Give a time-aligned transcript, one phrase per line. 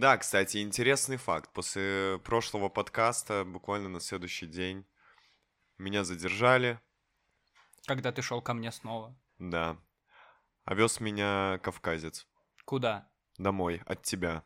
[0.00, 1.50] Да, кстати, интересный факт.
[1.52, 4.86] После прошлого подкаста, буквально на следующий день,
[5.76, 6.80] меня задержали.
[7.84, 9.14] Когда ты шел ко мне снова.
[9.38, 9.76] Да.
[10.64, 12.26] А вез меня кавказец.
[12.64, 13.10] Куда?
[13.36, 14.42] Домой, от тебя.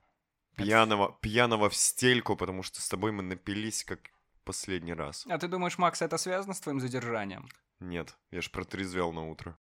[0.56, 4.00] Пьяного, пьяного в стельку, потому что с тобой мы напились как
[4.42, 5.24] последний раз.
[5.28, 7.48] А ты думаешь, Макс, это связано с твоим задержанием?
[7.78, 9.56] Нет, я ж протрезвел на утро.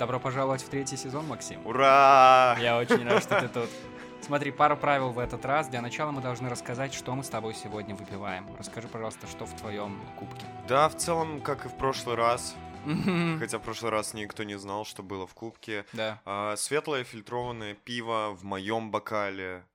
[0.00, 1.60] Добро пожаловать в третий сезон, Максим.
[1.66, 2.56] Ура!
[2.58, 3.68] Я очень рад, что ты тут.
[4.22, 5.68] Смотри, пару правил в этот раз.
[5.68, 8.46] Для начала мы должны рассказать, что мы с тобой сегодня выпиваем.
[8.58, 10.46] Расскажи, пожалуйста, что в твоем кубке.
[10.66, 12.56] Да, в целом, как и в прошлый раз.
[13.38, 15.84] Хотя в прошлый раз никто не знал, что было в кубке.
[15.92, 16.18] Да.
[16.24, 19.66] А, светлое фильтрованное пиво в моем бокале.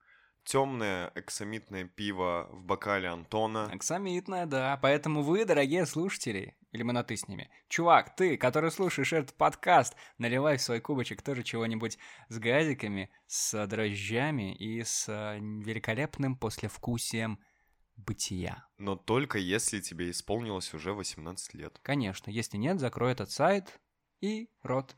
[0.43, 3.69] Темное эксамитное пиво в бокале Антона.
[3.71, 4.79] Аксамитная, да.
[4.81, 9.35] Поэтому вы, дорогие слушатели, или мы на ты с ними, чувак, ты, который слушаешь этот
[9.35, 16.37] подкаст, наливай в свой кубочек тоже чего-нибудь с газиками, с дрожжами и с э, великолепным
[16.37, 17.39] послевкусием
[17.95, 18.67] бытия.
[18.77, 21.79] Но только если тебе исполнилось уже 18 лет.
[21.81, 23.79] Конечно, если нет, закрой этот сайт
[24.21, 24.97] и рот.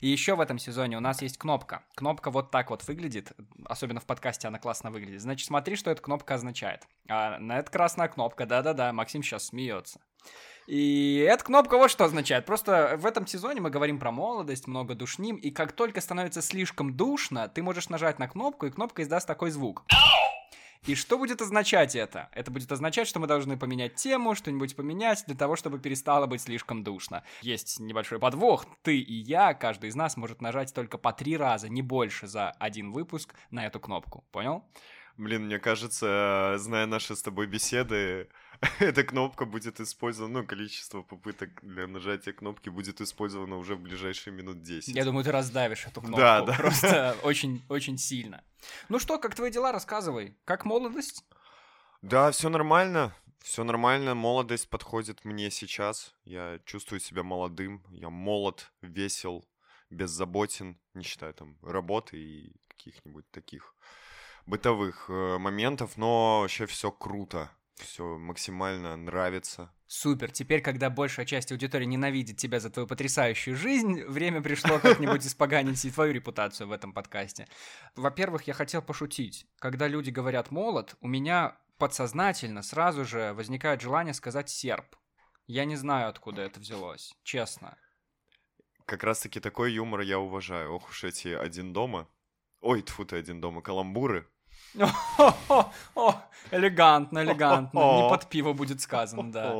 [0.00, 1.84] И еще в этом сезоне у нас есть кнопка.
[1.94, 3.32] Кнопка вот так вот выглядит,
[3.64, 5.22] особенно в подкасте она классно выглядит.
[5.22, 6.86] Значит, смотри, что эта кнопка означает.
[7.08, 10.00] А, на это красная кнопка, да-да-да, Максим сейчас смеется.
[10.66, 12.46] И эта кнопка вот что означает.
[12.46, 16.94] Просто в этом сезоне мы говорим про молодость, много душним, и как только становится слишком
[16.96, 19.84] душно, ты можешь нажать на кнопку, и кнопка издаст такой звук.
[20.86, 22.30] И что будет означать это?
[22.32, 26.40] Это будет означать, что мы должны поменять тему, что-нибудь поменять для того, чтобы перестало быть
[26.40, 27.22] слишком душно.
[27.42, 28.64] Есть небольшой подвох.
[28.82, 32.50] Ты и я, каждый из нас может нажать только по три раза, не больше за
[32.52, 34.24] один выпуск на эту кнопку.
[34.30, 34.64] Понял?
[35.20, 38.30] Блин, мне кажется, зная наши с тобой беседы,
[38.78, 44.32] эта кнопка будет использована, ну, количество попыток для нажатия кнопки будет использовано уже в ближайшие
[44.32, 44.96] минут 10.
[44.96, 46.16] Я думаю, ты раздавишь эту кнопку.
[46.16, 46.54] Да, да.
[46.54, 48.42] Просто очень, очень сильно.
[48.88, 50.38] Ну что, как твои дела, рассказывай.
[50.46, 51.22] Как молодость?
[52.00, 53.14] Да, все нормально.
[53.40, 56.14] Все нормально, молодость подходит мне сейчас.
[56.24, 57.84] Я чувствую себя молодым.
[57.90, 59.44] Я молод, весел,
[59.90, 63.74] беззаботен, не считая там работы и каких-нибудь таких
[64.50, 67.50] бытовых э, моментов, но вообще все круто.
[67.76, 69.72] Все максимально нравится.
[69.86, 70.30] Супер.
[70.30, 75.84] Теперь, когда большая часть аудитории ненавидит тебя за твою потрясающую жизнь, время пришло как-нибудь испоганить
[75.84, 77.48] и твою репутацию в этом подкасте.
[77.96, 79.46] Во-первых, я хотел пошутить.
[79.58, 84.84] Когда люди говорят «молод», у меня подсознательно сразу же возникает желание сказать «серб».
[85.46, 87.76] Я не знаю, откуда это взялось, честно.
[88.84, 90.72] Как раз-таки такой юмор я уважаю.
[90.74, 92.08] Ох уж эти один дома.
[92.60, 93.62] Ой, тьфу ты, один дома.
[93.62, 94.28] Каламбуры.
[96.50, 97.78] Элегантно, элегантно.
[97.78, 99.52] Не под пиво будет сказано, да.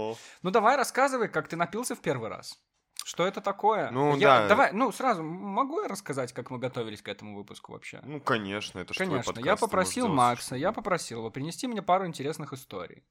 [0.42, 2.58] Ну давай рассказывай, как ты напился в первый раз.
[3.04, 3.90] Что это такое?
[3.90, 4.48] Ну, Я- да.
[4.48, 8.00] Давай, ну сразу, могу я рассказать, как мы готовились к этому выпуску вообще?
[8.04, 12.52] Ну, конечно, это что Конечно, я попросил Макса, я попросил его принести мне пару интересных
[12.52, 13.02] историй.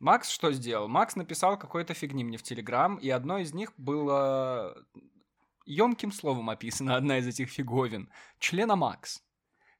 [0.00, 0.88] Макс что сделал?
[0.88, 4.76] Макс написал какой-то фигни мне в Телеграм, и одно из них было
[5.64, 8.10] емким словом описано, одна из этих фиговин.
[8.38, 9.22] Членомакс.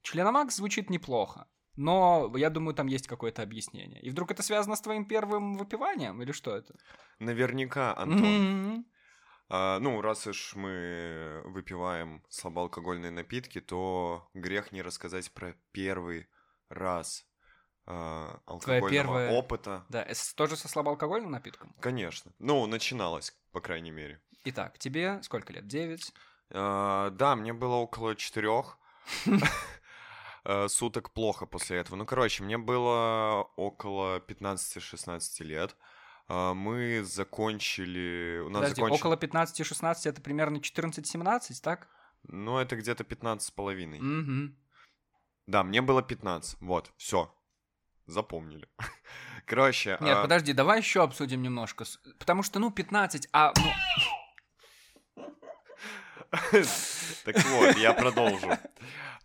[0.03, 1.47] Членомакс звучит неплохо,
[1.79, 4.01] но я думаю, там есть какое-то объяснение.
[4.01, 6.75] И вдруг это связано с твоим первым выпиванием, или что это?
[7.21, 8.21] Наверняка, Антон.
[8.21, 8.87] Мгм.
[9.49, 16.29] А, ну, раз уж мы выпиваем слабоалкогольные напитки, то грех не рассказать про первый
[16.69, 17.25] раз
[17.87, 19.87] а, алкогольного первая- опыта.
[19.89, 21.75] Да, тоже со слабоалкогольным напитком?
[21.81, 22.33] Конечно.
[22.41, 24.21] Ну, начиналось, по крайней мере.
[24.45, 25.69] Итак, тебе сколько лет?
[25.69, 26.13] Девять?
[26.51, 28.79] А, да, мне было около четырех
[30.69, 31.97] суток плохо после этого.
[31.97, 35.77] Ну, короче, мне было около 15-16 лет.
[36.29, 38.41] А, Мы закончили...
[38.45, 41.89] У нас Подожди, закончил- около 15-16 это примерно 14-17, так?
[42.25, 43.99] Ну, это где-то 15 с половиной.
[44.01, 44.55] Угу.
[45.47, 46.61] Да, мне было 15.
[46.61, 47.35] Вот, все.
[48.07, 48.69] Запомнили.
[49.47, 51.85] Короче, Нет, а, подожди, давай еще обсудим немножко.
[52.19, 53.53] Потому что, ну, 15, а...
[53.57, 55.25] ну,
[57.25, 58.51] так вот, я продолжу.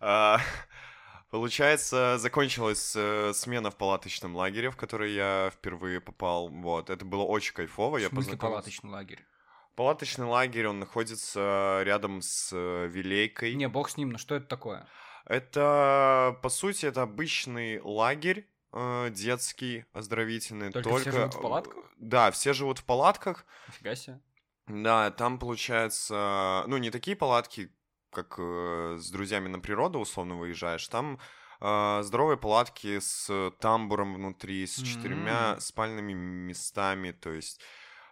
[1.34, 6.48] Получается, закончилась э, смена в палаточном лагере, в который я впервые попал.
[6.48, 7.98] Вот, это было очень кайфово.
[7.98, 9.26] Я в смысле познакомился- палаточный лагерь?
[9.74, 13.54] Палаточный лагерь, он находится рядом с э, Вилейкой.
[13.56, 14.86] Не, бог с ним, но что это такое?
[15.24, 20.70] Это, по сути, это обычный лагерь э, детский, оздоровительный.
[20.70, 21.84] Только все живут в палатках?
[21.96, 23.44] Да, все живут в палатках.
[23.66, 24.20] Нифига себе.
[24.68, 27.72] Да, там получается, ну, не такие палатки,
[28.14, 31.18] как э, с друзьями на природу условно выезжаешь, там
[31.60, 35.60] а, здоровые палатки с тамбуром внутри, с четырьмя М.
[35.60, 37.60] спальными местами, то есть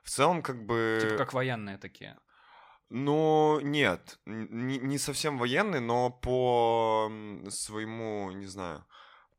[0.02, 0.98] в целом как бы...
[1.02, 2.18] Типа как военные такие.
[2.88, 7.10] Ну, нет, не, не совсем военный, но по
[7.48, 8.84] своему, не знаю,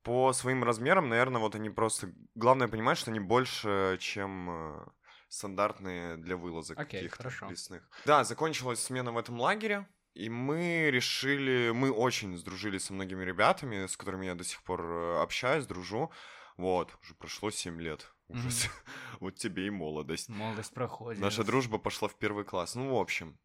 [0.02, 2.12] по своим размерам, наверное, вот они просто...
[2.36, 4.86] Главное понимать, что они больше, чем э,
[5.30, 7.50] стандартные для вылазок Окей, каких-то хорошо.
[7.50, 7.90] лесных.
[8.06, 11.72] Да, закончилась смена в этом лагере, и мы решили...
[11.72, 16.12] Мы очень сдружились со многими ребятами, с которыми я до сих пор э, общаюсь, дружу.
[16.58, 18.14] Вот, уже прошло 7 лет.
[18.28, 18.70] Ужас.
[19.20, 20.30] Вот тебе и молодость.
[20.30, 21.22] Молодость проходит.
[21.22, 22.76] Наша дружба пошла в первый класс.
[22.76, 23.40] Ну, в общем,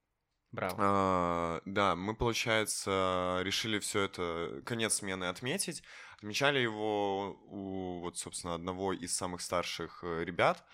[0.51, 0.75] Браво.
[0.79, 5.83] а, да, мы, получается, решили все это, конец смены отметить.
[6.17, 10.65] Отмечали его у, вот, собственно, одного из самых старших э, ребят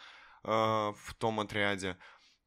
[0.43, 1.99] а, в том отряде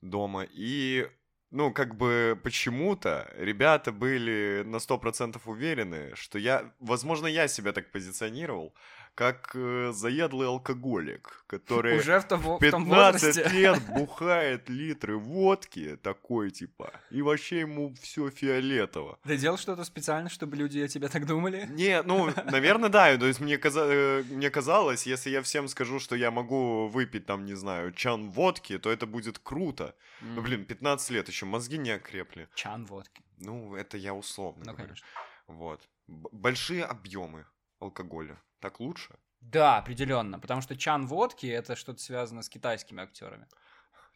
[0.01, 0.43] дома.
[0.49, 1.07] И,
[1.51, 7.91] ну, как бы почему-то ребята были на 100% уверены, что я, возможно, я себя так
[7.91, 8.73] позиционировал,
[9.17, 11.97] как э, заедлый алкоголик, который...
[11.97, 13.49] Уже в том, в том 15 возрасте.
[13.49, 19.17] лет бухает литры водки такой типа, и вообще ему все фиолетово.
[19.23, 21.65] Ты делал что-то специально, чтобы люди о тебе так думали?
[21.71, 23.17] Не, ну, наверное, да.
[23.17, 27.25] То есть мне, каза- э, мне казалось, если я всем скажу, что я могу выпить
[27.25, 29.95] там, не знаю, чан водки, то это будет круто.
[30.21, 30.43] Ну, М.
[30.43, 32.47] блин, 15 лет, еще мозги не окрепли.
[32.53, 33.23] Чан водки.
[33.39, 34.89] Ну, это я условно Ну, говорю.
[34.89, 35.07] конечно.
[35.47, 35.81] Вот.
[36.07, 37.45] Большие объемы
[37.79, 38.39] алкоголя.
[38.59, 39.15] Так лучше?
[39.41, 40.39] Да, определенно.
[40.39, 43.47] Потому что чан водки это что-то связано с китайскими актерами.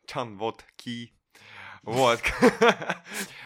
[0.05, 1.13] Чан водки.
[1.83, 2.19] Вот.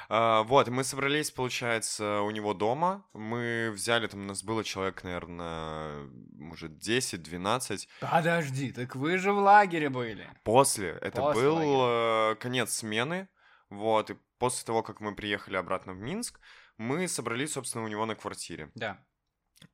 [0.08, 3.08] А, Вот, мы собрались, получается, у него дома.
[3.14, 6.08] Мы взяли, там у нас было человек, наверное,
[6.38, 7.88] может, 10-12.
[8.00, 10.30] Подожди, так вы же в лагере были.
[10.44, 12.32] После, это После был лагеря.
[12.34, 13.30] э, конец смены.
[13.72, 16.40] Вот, и после того, как мы приехали обратно в Минск,
[16.78, 18.70] мы собрались, собственно, у него на квартире.
[18.76, 19.04] Да.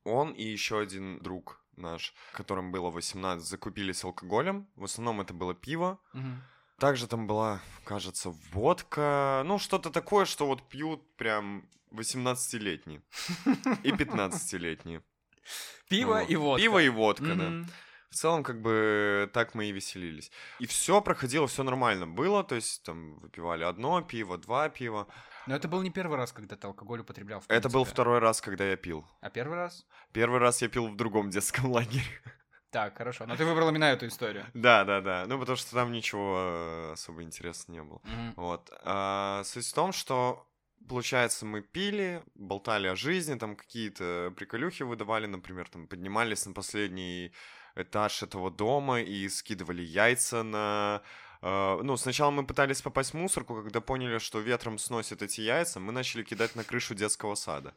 [0.04, 4.68] Он и еще один друг наш, которым было 18, закупились алкоголем.
[4.76, 5.98] В основном это было пиво.
[6.12, 6.42] Мгм.
[6.78, 9.42] Также там была, кажется, водка.
[9.46, 13.02] Ну, что-то такое, что вот пьют прям 18-летние
[13.84, 15.02] и 15-летние.
[15.88, 16.62] Пиво и водка.
[16.62, 17.64] Пиво и водка, да.
[18.12, 20.30] В целом, как бы, так мы и веселились.
[20.58, 22.44] И все проходило, все нормально было.
[22.44, 25.06] То есть, там, выпивали одно пиво, два пива.
[25.46, 27.40] Но это был не первый раз, когда ты алкоголь употреблял.
[27.40, 29.06] в Это был второй раз, когда я пил.
[29.22, 29.86] А первый раз?
[30.12, 32.04] Первый раз я пил в другом детском лагере.
[32.70, 33.24] Так, хорошо.
[33.26, 34.44] Но ты выбрал именно эту историю.
[34.54, 35.24] Да, да, да.
[35.26, 38.00] Ну, потому что там ничего э, особо интересного не было.
[38.36, 38.70] Вот.
[38.84, 40.46] А, суть в том, что,
[40.86, 47.32] получается, мы пили, болтали о жизни, там какие-то приколюхи выдавали, например, там поднимались на последний
[47.76, 51.02] этаж этого дома и скидывали яйца на...
[51.40, 55.80] э, ну, сначала мы пытались попасть в мусорку, когда поняли, что ветром сносит эти яйца,
[55.80, 57.74] мы начали кидать на крышу детского сада.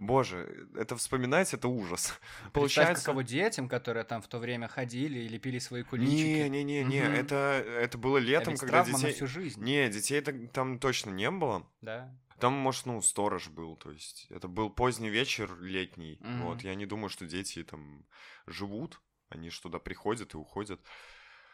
[0.00, 2.06] Боже, это вспоминать, это ужас.
[2.08, 3.04] Представь, Получается...
[3.04, 6.48] каково детям, которые там в то время ходили и лепили свои куличики.
[6.48, 7.12] Не-не-не, Мгм.
[7.14, 9.12] это, это было А летом, ведь когда детей...
[9.12, 9.62] всю жизнь.
[9.62, 11.66] Не, детей там точно не было.
[11.80, 12.14] Да.
[12.38, 16.42] Там, может, ну, сторож был, то есть это был поздний вечер летний, Мгм.
[16.42, 18.04] вот, я не думаю, что дети там
[18.46, 20.80] живут, они ж туда приходят и уходят.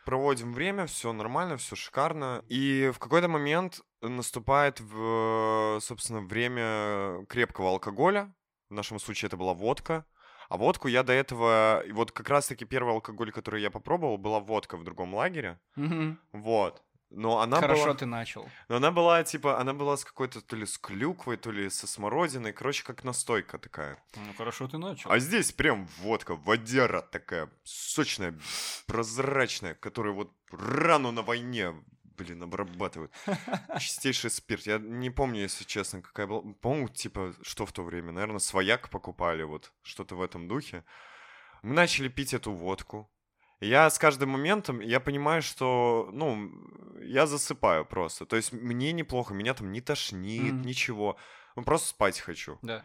[0.05, 7.69] Проводим время, все нормально, все шикарно, и в какой-то момент наступает, в, собственно, время крепкого
[7.69, 8.35] алкоголя,
[8.69, 10.05] в нашем случае это была водка,
[10.49, 14.77] а водку я до этого, вот как раз-таки первый алкоголь, который я попробовал, была водка
[14.77, 16.19] в другом лагере, Мгм.
[16.33, 16.83] вот.
[17.15, 17.95] Но она Хорошо была...
[17.95, 18.49] ты начал.
[18.69, 21.87] Но она была, типа, она была с какой-то то ли с клюквой, то ли со
[21.87, 22.53] смородиной.
[22.53, 24.03] Короче, как настойка такая.
[24.17, 25.11] Ну, хорошо ты начал.
[25.11, 28.35] А здесь прям водка, водяра такая, сочная,
[28.87, 31.75] прозрачная, которая вот рану на войне,
[32.17, 33.13] блин, обрабатывает.
[33.79, 34.67] Чистейший спирт.
[34.67, 36.43] Я не помню, если честно, какая была.
[36.61, 38.13] По-моему, типа, что в то время?
[38.13, 40.85] Наверное, свояк покупали, вот, что-то в этом духе.
[41.63, 43.12] Мы начали пить эту водку.
[43.63, 46.51] Я с каждым моментом, я понимаю, что, ну,
[47.01, 48.27] я засыпаю просто.
[48.27, 50.63] То есть мне неплохо, меня там не тошнит, Мгм.
[50.63, 51.17] ничего.
[51.55, 52.59] Ну, просто спать хочу.
[52.63, 52.85] Да.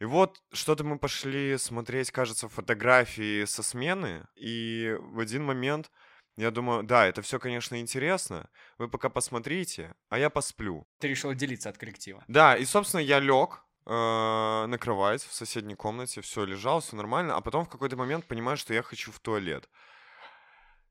[0.00, 5.90] И вот что-то мы пошли смотреть, кажется, фотографии со смены, и в один момент
[6.36, 10.84] я думаю, да, это все, конечно, интересно, вы пока посмотрите, а я посплю.
[10.98, 12.24] Ты решил отделиться от коллектива.
[12.26, 17.40] Да, и, собственно, я лег на кровать в соседней комнате, все лежал, все нормально, а
[17.40, 19.68] потом в какой-то момент понимаю, что я хочу в туалет.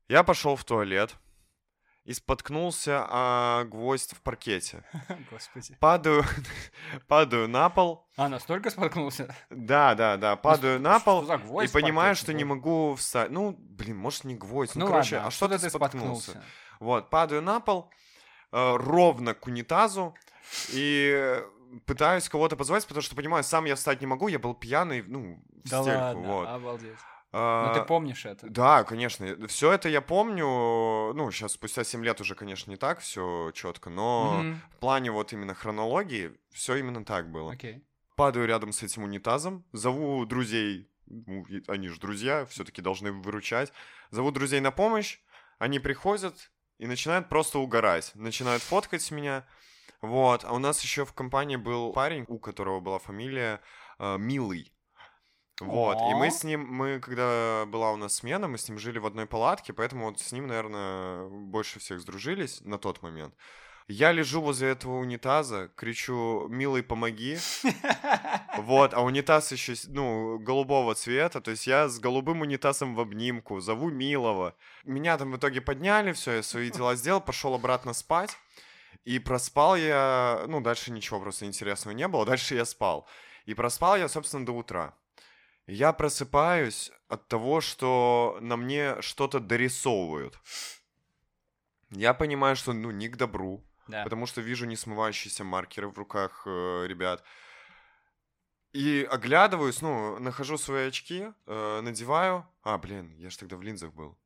[0.08, 1.14] Я пошел в туалет
[2.04, 4.84] и споткнулся о гвоздь в паркете.
[5.30, 5.74] Господи.
[5.80, 6.22] Падаю,
[7.08, 9.34] падаю на пол, А, настолько споткнулся?
[9.48, 11.04] да, да, да, падаю на Что
[11.38, 13.30] пол и понимаю, что не могу встать.
[13.30, 16.32] Ну, блин, может не гвоздь, ну, Ну короче, ладно, а что ты споткнулся?
[16.32, 16.44] споткнулся?
[16.80, 17.90] Вот, падаю на пол,
[18.52, 20.14] э, ровно к унитазу,
[20.72, 21.42] и
[21.86, 25.42] пытаюсь кого-то позвать, потому что понимаю, сам я встать не могу, я был пьяный, ну,
[25.64, 26.48] в Да стельку, ладно, вот.
[26.48, 26.98] обалдеть.
[27.36, 28.48] А, Ну ты помнишь это?
[28.48, 29.48] Да, конечно.
[29.48, 30.46] Все это я помню.
[31.14, 35.10] Ну, сейчас спустя 7 лет уже, конечно, не так все четко, но Мгм, в плане
[35.10, 37.52] вот именно хронологии все именно так было.
[37.52, 37.84] Окей.
[38.16, 43.72] Падаю рядом с этим унитазом, зову друзей, ну, они же друзья, все-таки должны выручать.
[44.10, 45.18] Зову друзей на помощь,
[45.58, 49.44] они приходят и начинают просто угорать, начинают фоткать меня.
[50.00, 53.60] Вот, а у нас еще в компании был парень, у которого была фамилия
[53.98, 54.73] э, Милый.
[55.60, 58.98] Вот, и мы с ним, мы, когда была у нас смена, мы с ним жили
[58.98, 63.34] в одной палатке, поэтому вот с ним, наверное, больше всех сдружились на тот момент.
[63.86, 67.38] Я лежу возле этого унитаза, кричу «Милый, помоги!»
[68.56, 73.60] Вот, а унитаз еще, ну, голубого цвета, то есть я с голубым унитазом в обнимку,
[73.60, 74.54] зову Милого.
[74.84, 78.30] Меня там в итоге подняли, все, я свои дела сделал, пошел обратно спать.
[79.04, 83.06] И проспал я, ну, дальше ничего просто интересного не было, дальше я спал.
[83.44, 84.94] И проспал я, собственно, до утра.
[85.66, 90.38] Я просыпаюсь от того, что на мне что-то дорисовывают.
[91.90, 94.02] Я понимаю, что, ну, не к добру, Да.
[94.04, 97.22] потому что вижу несмывающиеся маркеры в руках э, ребят.
[98.72, 102.46] И оглядываюсь, ну, нахожу свои очки, э, надеваю.
[102.62, 104.18] А, блин, я же тогда в линзах был.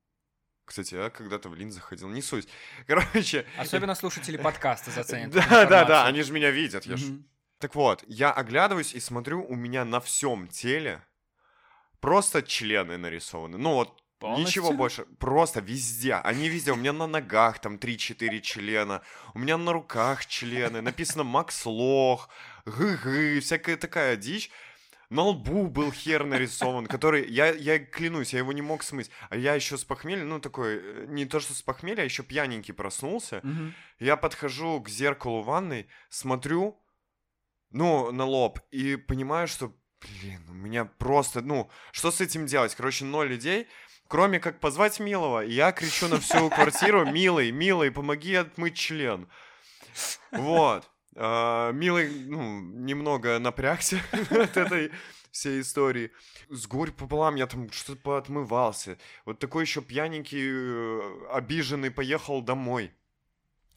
[0.64, 2.48] Кстати, я когда-то в линзах ходил, не суть.
[2.86, 5.30] Короче, Особенно слушатели подкаста заценят.
[5.30, 6.86] да, да, да, они же меня видят.
[6.86, 7.28] Я ж- Мгм.
[7.58, 11.04] Так вот, я оглядываюсь и смотрю, у меня на всем теле
[12.00, 13.58] просто члены нарисованы.
[13.58, 14.76] Ну вот, ничего Полностью?
[14.76, 15.04] больше.
[15.18, 16.14] Просто везде.
[16.14, 16.72] Они везде.
[16.72, 19.02] У меня на ногах там 3-4 члена.
[19.34, 20.80] У меня на руках члены.
[20.80, 22.28] Написано Макс Лох,
[22.66, 24.50] ГГ, всякая такая дичь.
[25.10, 29.10] На лбу был хер нарисован, который, я, я клянусь, я его не мог смыть.
[29.30, 32.22] А я еще с похмелья, ну такой, э, не то что с похмелья, а еще
[32.22, 33.40] пьяненький проснулся.
[33.42, 33.74] Мгм.
[34.00, 36.78] Я подхожу к зеркалу ванной, смотрю,
[37.70, 42.74] ну, на лоб, и понимаю, что, блин, у меня просто, ну, что с этим делать?
[42.74, 43.66] Короче, ноль идей,
[44.08, 45.44] кроме как позвать Милого.
[45.44, 49.28] И я кричу на всю квартиру, милый, милый, помоги отмыть член.
[50.32, 50.88] Вот.
[51.16, 54.00] А, Милый, ну, немного напрягся
[54.30, 54.92] от этой
[55.32, 56.12] всей истории.
[56.48, 58.98] С горь пополам я там что-то поотмывался.
[59.24, 62.92] Вот такой еще пьяненький, э, обиженный поехал домой.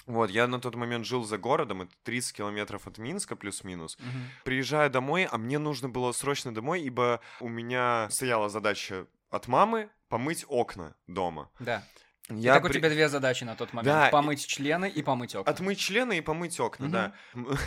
[0.08, 3.98] Вот, я на тот момент жил за городом, это 30 километров от Минска, плюс-минус.
[4.00, 4.24] Мгм.
[4.44, 9.90] Приезжаю домой, а мне нужно было срочно домой, ибо у меня стояла задача от мамы
[10.10, 11.50] помыть окна дома.
[11.60, 11.84] Да.
[12.30, 13.94] Я Так у при- тебя две задачи на тот момент.
[13.94, 15.52] Да, и- Помыть члены и помыть окна.
[15.52, 17.14] Отмыть члены и помыть окна, да.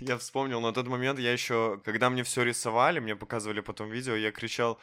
[0.00, 4.14] Я вспомнил, на тот момент я еще, когда мне все рисовали, мне показывали потом видео,
[4.16, 4.78] я кричал,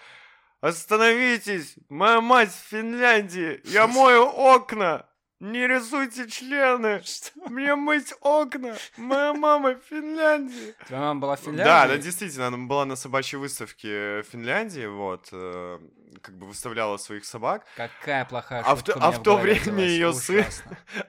[0.61, 5.05] остановитесь, моя мать в Финляндии, я мою окна,
[5.43, 7.01] не рисуйте члены,
[7.47, 10.73] мне мыть окна, моя мама в Финляндии.
[10.87, 11.63] Твоя мама была в Финляндии?
[11.63, 15.79] Да, да, действительно, она была на собачьей выставке в Финляндии, вот, э,
[16.21, 19.35] как бы выставляла своих собак, Какая плохая А в шутка то- у а в то
[19.37, 20.45] время её сын-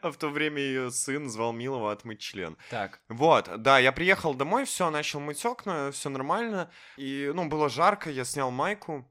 [0.03, 2.57] а в то время ее сын звал Милого отмыть член.
[2.71, 6.71] Так, Вот, да, я приехал домой, все, начал мыть окна, все нормально.
[6.97, 9.09] И, ну, было жарко, я снял майку.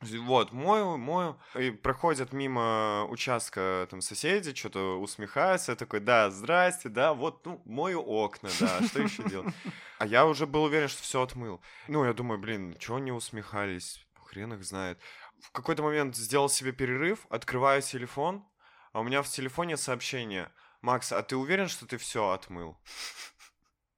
[0.00, 1.40] Вот, мою, мою.
[1.54, 5.72] И проходят мимо участка там соседи, что-то усмехаются.
[5.72, 9.54] Я такой, да, здрасте, да, вот, ну, мою окна, да, что еще делать?
[9.98, 11.62] А я уже был уверен, что все отмыл.
[11.88, 14.06] Ну, я думаю, блин, чего они усмехались?
[14.24, 15.00] Хрен их знает.
[15.40, 18.44] В какой-то момент сделал себе перерыв, открываю телефон,
[18.92, 20.50] а у меня в телефоне сообщение.
[20.82, 22.76] Макс, а ты уверен, что ты все отмыл?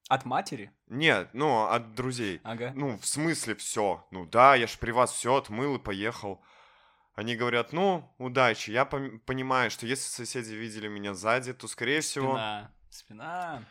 [0.08, 0.72] От матери?
[0.88, 2.40] Нет, ну, от друзей.
[2.42, 2.72] Ага.
[2.74, 4.06] Ну, в смысле все?
[4.10, 6.42] Ну да, я ж при вас все отмыл и поехал.
[7.14, 8.70] Они говорят, ну, удачи.
[8.70, 12.72] Я понимаю, что если соседи видели меня сзади, то, скорее всего, Спина.
[12.90, 13.62] Спина.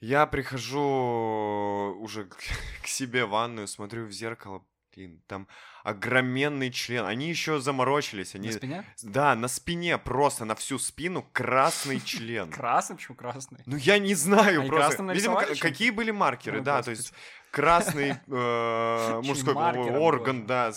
[0.00, 2.36] я прихожу уже к,
[2.82, 4.64] к себе в ванную, смотрю в зеркало,
[5.26, 5.48] там
[5.84, 7.04] огроменный член.
[7.04, 8.34] Они еще заморочились.
[8.34, 8.48] Они...
[8.48, 8.84] На спине?
[9.02, 12.50] Да, на спине, просто на всю спину красный член.
[12.52, 12.96] Красный?
[12.96, 13.60] Почему красный?
[13.66, 15.02] Ну, я не знаю просто.
[15.04, 17.12] Видимо, какие были маркеры, да, то есть
[17.50, 20.72] красный э, мужской орган, да,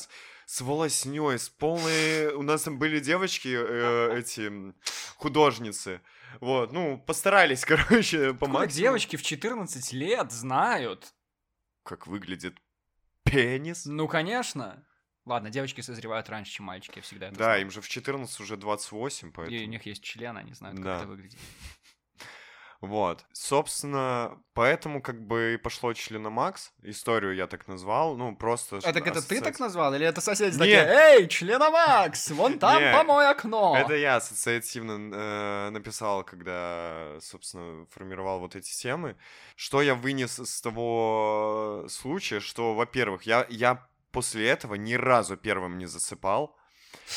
[0.45, 2.33] с, волосней, с полной...
[2.33, 4.51] У нас там были девочки, э, эти
[5.17, 6.01] художницы.
[6.41, 8.69] Вот, ну, постарались, короче, по Откуда максимуму.
[8.69, 11.13] девочки в 14 лет знают?
[11.83, 12.57] Как выглядит
[13.25, 13.85] пенис.
[13.85, 14.83] Ну, конечно.
[15.25, 17.57] Ладно, девочки созревают раньше, чем мальчики, я всегда это Да, знал.
[17.57, 19.65] им же в 14 уже 28, И у поэтому...
[19.65, 20.97] них есть член, они знают, как Да.
[20.99, 21.39] это выглядит.
[22.85, 23.25] Вот.
[23.33, 26.71] Собственно, поэтому как бы и пошло членомакс.
[26.83, 28.15] Историю я так назвал.
[28.15, 28.77] Ну, просто...
[28.77, 29.93] Это, это ты так назвал?
[29.95, 33.75] Или это соседи такие, эй, членомакс, вон там Не, помой окно.
[33.77, 39.15] Это я ассоциативно э, написал, когда, собственно, формировал вот эти темы.
[39.55, 45.77] Что я вынес из того случая, что, во-первых, я, я после этого ни разу первым
[45.77, 46.55] не засыпал.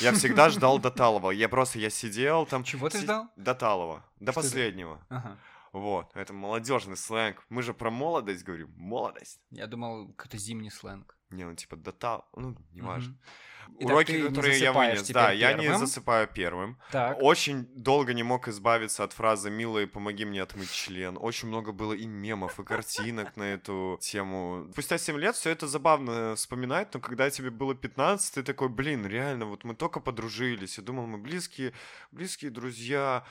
[0.01, 1.31] Я всегда ждал до Талова.
[1.31, 2.65] Я просто, я сидел там...
[2.65, 3.29] Чего ты ждал?
[3.37, 4.05] До Талова.
[4.21, 5.01] До Что последнего.
[5.09, 5.39] Ага.
[5.73, 6.11] Вот.
[6.15, 7.45] Это молодежный сленг.
[7.49, 8.73] Мы же про молодость говорим.
[8.77, 9.41] Молодость.
[9.51, 11.17] Я думал, какой-то зимний сленг.
[11.31, 12.27] Не, ну типа Талова.
[12.37, 13.13] Ну, неважно.
[13.13, 13.21] Мгм.
[13.81, 15.09] Итак, Уроки, которые я вынес.
[15.11, 15.81] Да, я не первым.
[15.81, 16.79] засыпаю первым.
[16.91, 17.19] Так.
[17.21, 21.17] Очень долго не мог избавиться от фразы «Милый, помоги мне отмыть член».
[21.21, 24.69] Очень много было и мемов, и картинок на эту тему.
[24.73, 29.07] Спустя 7 лет все это забавно вспоминать, но когда тебе было 15, ты такой, блин,
[29.07, 30.79] реально, вот мы только подружились.
[30.79, 31.73] Я думал, мы близкие,
[32.11, 33.25] близкие друзья,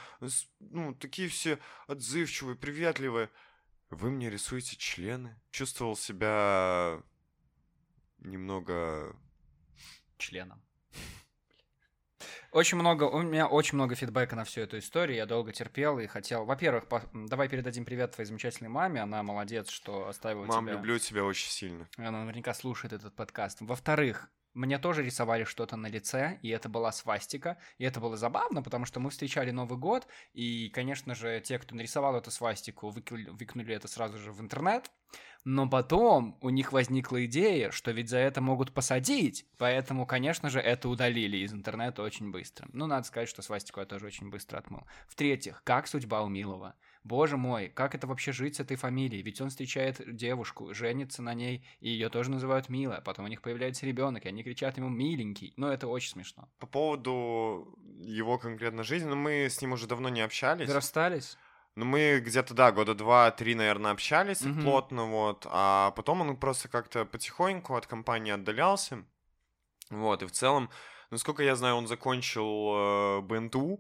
[0.60, 3.30] ну, такие все отзывчивые, приветливые.
[3.90, 5.40] Вы мне рисуете члены?
[5.52, 7.02] Чувствовал себя
[8.20, 9.16] немного...
[10.18, 10.62] членом.
[12.52, 16.08] Очень много, у меня очень много фидбэка на всю эту историю, я долго терпел и
[16.08, 16.46] хотел...
[16.46, 20.74] Во-первых, по- давай передадим привет твоей замечательной маме, она молодец, что оставила Мам, тебя...
[20.76, 21.88] люблю тебя очень сильно.
[21.98, 23.60] Она наверняка слушает этот подкаст.
[23.62, 28.62] Во-вторых, мне тоже рисовали что-то на лице, и это была свастика, и это было забавно,
[28.64, 33.30] потому что мы встречали Новый год, и, конечно же, те, кто нарисовал эту свастику, выкинули,
[33.30, 34.92] выкинули это сразу же в интернет,
[35.46, 40.60] но потом у них возникла идея, что ведь за это могут посадить, поэтому, конечно же,
[40.60, 42.68] это удалили из интернета очень быстро.
[42.74, 44.82] Ну, надо сказать, что свастику я тоже очень быстро отмыл.
[45.08, 46.76] В-третьих, как судьба у Милова?
[47.08, 49.22] Боже мой, как это вообще жить с этой фамилией?
[49.22, 53.02] Ведь он встречает девушку, женится на ней, и ее тоже называют Мила.
[53.06, 55.54] Потом у них появляется ребенок, и они кричат ему «миленький».
[55.56, 56.50] Ну, это очень смешно.
[56.60, 60.68] По поводу его конкретно жизни, ну, мы с ним уже давно не общались.
[60.68, 61.38] Вы расстались?
[61.76, 64.64] Ну, мы где-то, да, года два-три, наверное, общались Мгм.
[64.64, 65.48] плотно, вот.
[65.50, 69.06] А потом он просто как-то потихоньку от компании отдалялся.
[69.90, 70.70] Вот, и в целом,
[71.10, 73.80] насколько я знаю, он закончил э, БНТУ.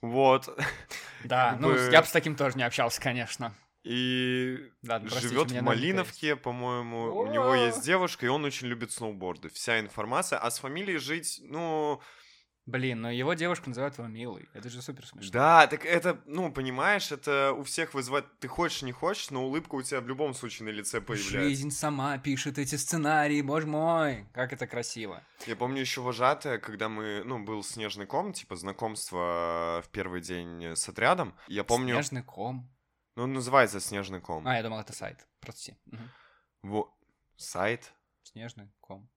[0.00, 0.48] Вот.
[1.24, 3.54] Да, ну, я бы с таким тоже не общался, конечно.
[3.84, 9.48] И простите, живет в Малиновке, по-моему, у него есть девушка, и он очень любит сноуборды.
[9.48, 10.40] Вся информация.
[10.40, 12.00] А с фамилией жить, ну,
[12.64, 14.48] Блин, но его девушка называют его Милой.
[14.54, 15.32] Это же супер смешно.
[15.32, 19.74] Да, так это, ну, понимаешь, это у всех вызывает, ты хочешь, не хочешь, но улыбка
[19.74, 21.40] у тебя в любом случае на лице появляется.
[21.40, 25.24] Жизнь сама пишет эти сценарии, боже мой, как это красиво.
[25.46, 30.62] Я помню еще вожатая, когда мы, ну, был снежный ком, типа знакомство в первый день
[30.76, 31.34] с отрядом.
[31.48, 32.72] Я помню, Снежный ком.
[33.16, 34.46] ну, он называется снежный ком.
[34.46, 35.26] А, я думал, это сайт.
[35.40, 35.76] Прости.
[35.86, 36.10] Мгм.
[36.62, 36.96] Во...
[37.36, 37.92] Сайт?
[38.22, 39.10] Снежный ком.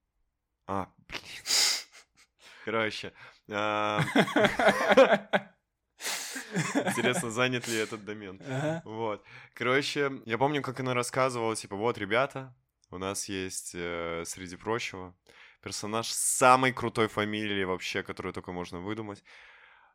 [0.65, 1.21] А, блин.
[2.65, 3.13] Короче,
[6.85, 8.41] интересно, занят ли этот домен.
[8.47, 8.81] Ага.
[8.85, 9.23] Вот.
[9.53, 12.53] Короче, я помню, как она рассказывала, типа, вот, ребята,
[12.91, 15.13] у нас есть, э, среди прочего,
[15.61, 19.23] персонаж с самой крутой фамилией вообще, которую только можно выдумать.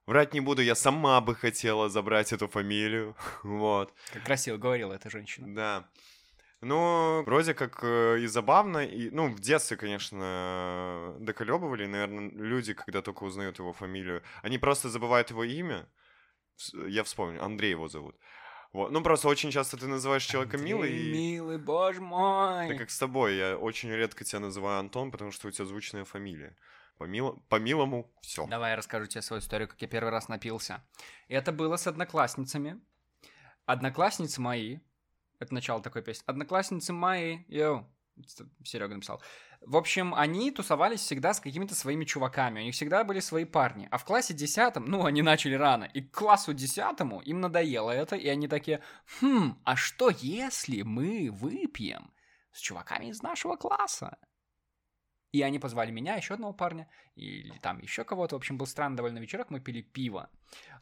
[0.06, 3.16] Врать не буду, я сама бы хотела забрать эту фамилию.
[3.42, 5.54] Вот, Как красиво говорила эта женщина.
[5.54, 5.88] да.
[6.62, 13.00] Ну, вроде как э, и забавно, и, ну, в детстве, конечно, доколебывали, наверное, люди, когда
[13.00, 15.88] только узнают его фамилию, они просто забывают его имя.
[16.56, 18.14] С- Я вспомню, Андрей его зовут.
[18.72, 18.92] Вот.
[18.92, 21.12] Ну, просто очень часто ты называешь человека милый, Андрей, и...
[21.12, 22.68] Милый, боже мой.
[22.68, 26.04] Так как с тобой, я очень редко тебя называю Антон, потому что у тебя звучная
[26.04, 26.56] фамилия.
[26.98, 27.58] По, мило- по
[28.20, 28.46] все.
[28.46, 30.84] Давай я расскажу тебе свою историю, как я первый раз напился.
[31.28, 32.78] Это было с одноклассницами.
[33.64, 34.78] Одноклассницы мои,
[35.40, 37.86] это начало такой песни, одноклассницы мои, йоу,
[38.64, 39.20] Серега написал.
[39.60, 43.88] В общем, они тусовались всегда с какими-то своими чуваками, у них всегда были свои парни.
[43.90, 48.16] А в классе десятом, ну, они начали рано, и к классу десятому им надоело это,
[48.16, 48.82] и они такие,
[49.20, 52.10] хм, а что если мы выпьем
[52.52, 54.18] с чуваками из нашего класса?
[55.32, 58.34] И они позвали меня, еще одного парня, или там еще кого-то.
[58.34, 60.28] В общем, был странный довольно вечерок, мы пили пиво.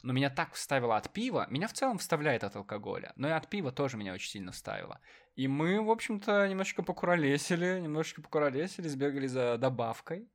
[0.01, 3.47] Но меня так вставило от пива, меня в целом вставляет от алкоголя, но и от
[3.47, 4.99] пива тоже меня очень сильно вставило.
[5.35, 10.27] И мы, в общем-то, немножечко покуролесили, немножечко покуролесили, сбегали за добавкой.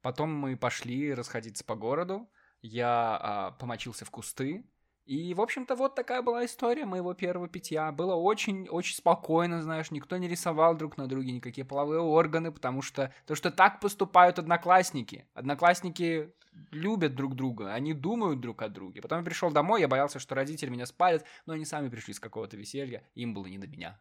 [0.00, 2.30] Потом мы пошли расходиться по городу,
[2.62, 4.64] я а, помочился в кусты,
[5.08, 7.90] и, в общем-то, вот такая была история моего первого питья.
[7.92, 13.10] Было очень-очень спокойно, знаешь, никто не рисовал друг на друге никакие половые органы, потому что,
[13.24, 15.26] то, что так поступают одноклассники.
[15.32, 16.34] Одноклассники
[16.72, 19.00] любят друг друга, они думают друг о друге.
[19.00, 22.20] Потом я пришел домой, я боялся, что родители меня спалят, но они сами пришли с
[22.20, 23.98] какого-то веселья, им было не до меня.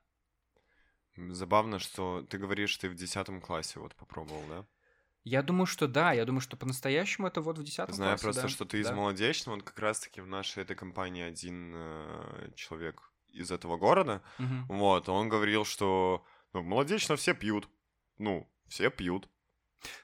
[1.16, 4.66] Забавно, что ты говоришь, ты в 10 классе вот попробовал, да?
[5.28, 8.42] Я думаю, что да, я думаю, что по-настоящему это вот в 10 Знаю классе, просто,
[8.44, 8.48] да.
[8.48, 8.96] что ты из Да.
[8.96, 14.68] молодечного, он как раз-таки в нашей этой компании один э, человек из этого города, Мгм.
[14.70, 17.68] вот, он говорил, что ну, в молодечно все пьют,
[18.18, 19.30] ну, все пьют.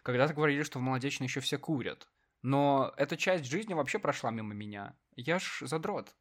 [0.03, 2.07] Когда-то говорили, что в Молодечной еще все курят.
[2.41, 4.95] Но эта часть жизни вообще прошла мимо меня.
[5.15, 6.13] Я ж задрот.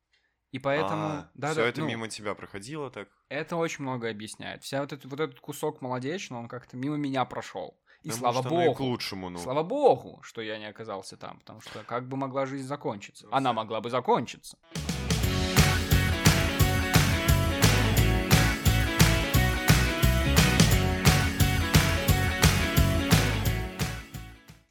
[0.52, 1.28] И поэтому...
[1.34, 3.08] да, все да, это ну, мимо тебя проходило так.
[3.28, 4.62] Это очень многое объясняет.
[4.62, 7.81] Вся вот, этот вот этот кусок молодечного, он как-то мимо меня прошел.
[8.02, 8.84] И Да, слава и к богу.
[8.84, 9.38] лучшему, ну.
[9.38, 13.28] Слава богу, что я не оказался там, потому что как бы могла жизнь закончиться?
[13.30, 14.58] Она могла бы закончиться.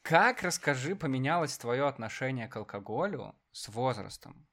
[0.02, 4.46] Как, расскажи, поменялось твое отношение к алкоголю с возрастом?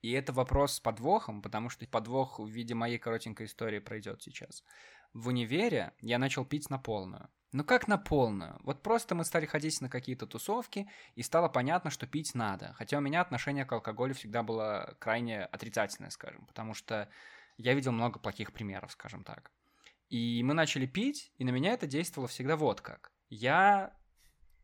[0.00, 4.64] И это вопрос с подвохом, потому что подвох в виде моей коротенькой истории пройдет сейчас.
[5.12, 7.28] В универе я начал пить на полную.
[7.52, 8.58] Ну как на полную?
[8.62, 12.74] Вот просто мы стали ходить на какие-то тусовки, и стало понятно, что пить надо.
[12.74, 17.08] Хотя у меня отношение к алкоголю всегда было крайне отрицательное, скажем, потому что
[17.56, 19.50] я видел много плохих примеров, скажем так.
[20.10, 23.12] И мы начали пить, и на меня это действовало всегда вот как.
[23.30, 23.92] Я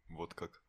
[0.09, 0.63] Вот как.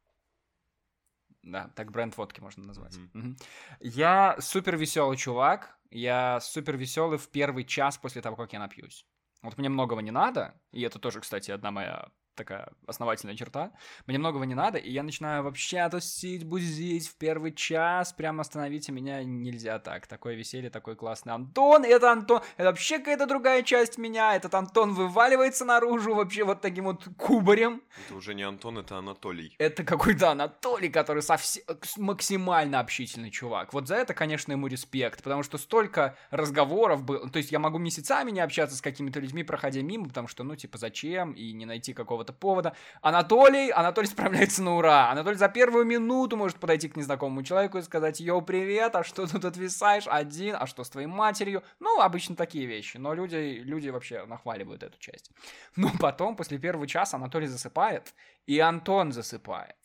[1.43, 2.97] да, так бренд водки можно назвать.
[3.13, 3.38] Мгм.
[3.80, 5.78] Я супер веселый чувак.
[5.91, 9.06] Я супер веселый в первый час после того, как я напьюсь.
[9.41, 13.71] Вот мне многого не надо, и это тоже, кстати, одна моя такая основательная черта.
[14.06, 18.13] Мне многого не надо, и я начинаю вообще тусить, бузить в первый час.
[18.13, 20.08] Прям остановите меня нельзя так.
[20.08, 21.84] Такое веселье, такой классный Антон.
[21.84, 22.41] Это Антон.
[22.58, 24.36] Это вообще какая-то другая часть меня.
[24.36, 27.82] Этот Антон вываливается наружу вообще вот таким вот кубарем.
[28.06, 29.56] Это уже не Антон, это Анатолий.
[29.58, 31.63] Это какой-то Анатолий, который совсем
[31.98, 33.74] максимально общительный чувак.
[33.74, 37.30] Вот за это, конечно, ему респект, потому что столько разговоров было.
[37.30, 40.56] То есть я могу месяцами не общаться с какими-то людьми, проходя мимо, потому что, ну,
[40.56, 41.32] типа, зачем?
[41.32, 42.75] И не найти какого-то повода.
[43.01, 45.11] Анатолий, Анатолий справляется на ура.
[45.11, 49.27] Анатолий за первую минуту может подойти к незнакомому человеку и сказать, йоу, привет, а что
[49.27, 51.63] тут отвисаешь один, а что с твоей матерью?
[51.79, 55.31] Ну, обычно такие вещи, но люди, люди вообще нахваливают эту часть.
[55.75, 58.13] Но потом, после первого часа, Анатолий засыпает,
[58.45, 59.75] и Антон засыпает.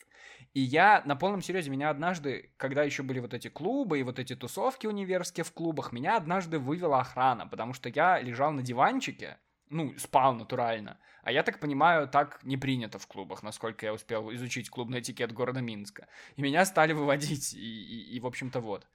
[0.52, 4.18] И я на полном серьезе, меня однажды, когда еще были вот эти клубы и вот
[4.18, 9.38] эти тусовки универские в клубах, меня однажды вывела охрана, потому что я лежал на диванчике,
[9.70, 10.98] ну, спал натурально.
[11.22, 15.32] А я так понимаю, так не принято в клубах, насколько я успел изучить клубный этикет
[15.32, 16.08] города Минска.
[16.36, 18.86] И меня стали выводить, и, и, и в общем-то, вот.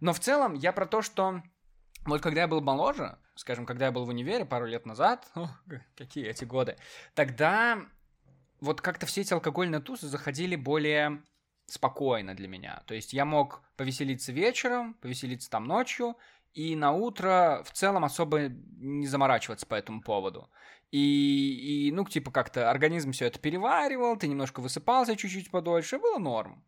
[0.00, 1.42] Но в целом я про то, что
[2.06, 5.48] вот когда я был моложе, скажем, когда я был в универе пару лет назад, о,
[5.96, 6.76] какие эти годы,
[7.14, 7.78] тогда
[8.60, 11.22] вот как-то все эти алкогольные тусы заходили более
[11.66, 12.82] спокойно для меня.
[12.86, 16.16] То есть я мог повеселиться вечером, повеселиться там ночью,
[16.54, 20.48] и на утро в целом особо не заморачиваться по этому поводу.
[20.90, 26.18] И, и ну, типа, как-то организм все это переваривал, ты немножко высыпался чуть-чуть подольше, было
[26.18, 26.64] норм.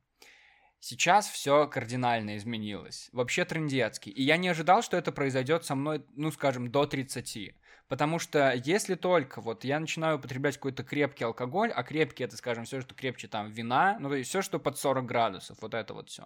[0.81, 3.09] Сейчас все кардинально изменилось.
[3.13, 4.13] Вообще трендецкий.
[4.13, 7.55] И я не ожидал, что это произойдет со мной, ну, скажем, до 30.
[7.89, 12.65] Потому что если только вот я начинаю употреблять какой-то крепкий алкоголь, а крепкий это, скажем,
[12.65, 15.95] все, что крепче там вина, ну, то есть все, что под 40 градусов, вот это
[15.95, 16.25] вот все.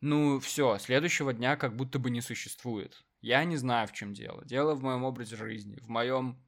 [0.00, 3.04] Ну, все, следующего дня как будто бы не существует.
[3.20, 4.44] Я не знаю, в чем дело.
[4.44, 6.38] Дело в моем образе жизни, в моем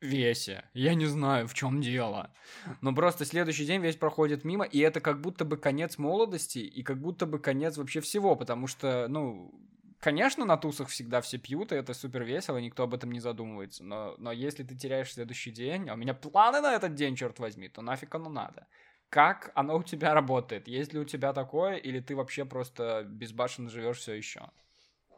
[0.00, 0.64] весе.
[0.72, 2.32] Я не знаю, в чем дело.
[2.80, 6.82] Но просто следующий день весь проходит мимо, и это как будто бы конец молодости, и
[6.82, 9.52] как будто бы конец вообще всего, потому что, ну,
[9.98, 13.84] конечно, на тусах всегда все пьют, и это супер весело, никто об этом не задумывается.
[13.84, 17.38] Но, но если ты теряешь следующий день, а у меня планы на этот день, черт
[17.38, 18.66] возьми, то нафиг оно надо.
[19.08, 20.68] Как оно у тебя работает?
[20.68, 24.50] Есть ли у тебя такое, или ты вообще просто безбашенно живешь все еще?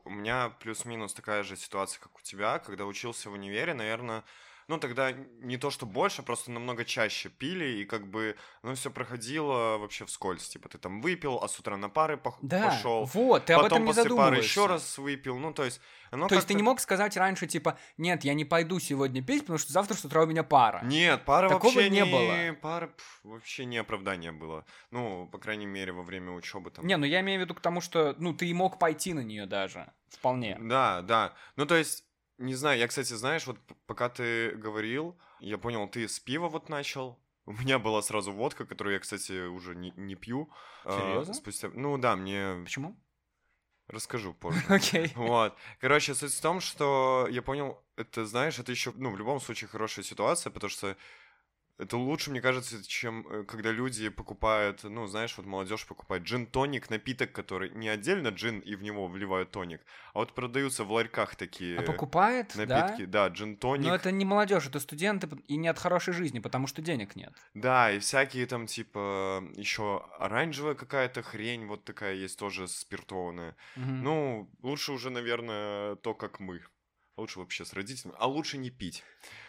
[0.04, 2.58] У меня плюс-минус такая же ситуация, как у тебя.
[2.58, 4.24] Когда учился в универе, наверное,
[4.68, 8.90] ну, тогда не то, что больше, просто намного чаще пили, и как бы, ну, все
[8.90, 10.46] проходило вообще вскользь.
[10.48, 13.04] Типа, ты там выпил, а с утра на пары пох- Да, пошел.
[13.06, 15.38] вот, ты об Потом этом не после пары еще раз выпил.
[15.38, 18.44] Ну, то есть, оно То есть ты не мог сказать раньше, типа, нет, я не
[18.44, 20.80] пойду сегодня пить, потому что завтра с утра у меня пара.
[20.84, 22.54] Нет, пара Такого вообще не не было.
[22.60, 24.66] Пара пф, вообще не оправдание было.
[24.90, 26.86] Ну, по крайней мере, во время учебы там.
[26.86, 29.20] Не, ну я имею в виду к тому, что, ну, ты и мог пойти на
[29.20, 30.58] нее даже, вполне.
[30.60, 31.32] Да, да.
[31.56, 32.04] Ну, то есть,
[32.38, 36.68] не знаю, я, кстати, знаешь, вот пока ты говорил, я понял, ты с пива вот
[36.68, 37.18] начал.
[37.46, 40.50] У меня была сразу водка, которую я, кстати, уже не, не пью.
[40.84, 41.34] А, Серьезно?
[41.34, 41.70] спустя...
[41.72, 42.96] Ну да, мне Почему?
[43.88, 44.62] расскажу позже.
[44.68, 45.12] Окей.
[45.16, 45.56] Вот.
[45.80, 49.68] Короче, суть в том, что я понял, это, знаешь, это еще, ну, в любом случае
[49.68, 50.96] хорошая ситуация, потому что
[51.78, 56.90] Это лучше, мне кажется, чем э, когда люди покупают, ну, знаешь, вот молодежь покупает джин-тоник,
[56.90, 59.80] напиток, который не отдельно джин и в него вливают тоник,
[60.12, 63.04] а вот продаются в ларьках такие А покупает, напитки.
[63.04, 63.28] да?
[63.28, 63.86] Да, джин-тоник.
[63.86, 67.32] Но это не молодежь, это студенты и не от хорошей жизни, потому что денег нет.
[67.54, 73.54] Да, и всякие там, типа, еще оранжевая какая-то хрень, вот такая есть тоже спиртованная.
[73.76, 74.02] Мгм.
[74.02, 76.60] Ну, лучше уже, наверное, то, как мы.
[77.16, 79.04] Лучше вообще с родителями, а лучше не пить.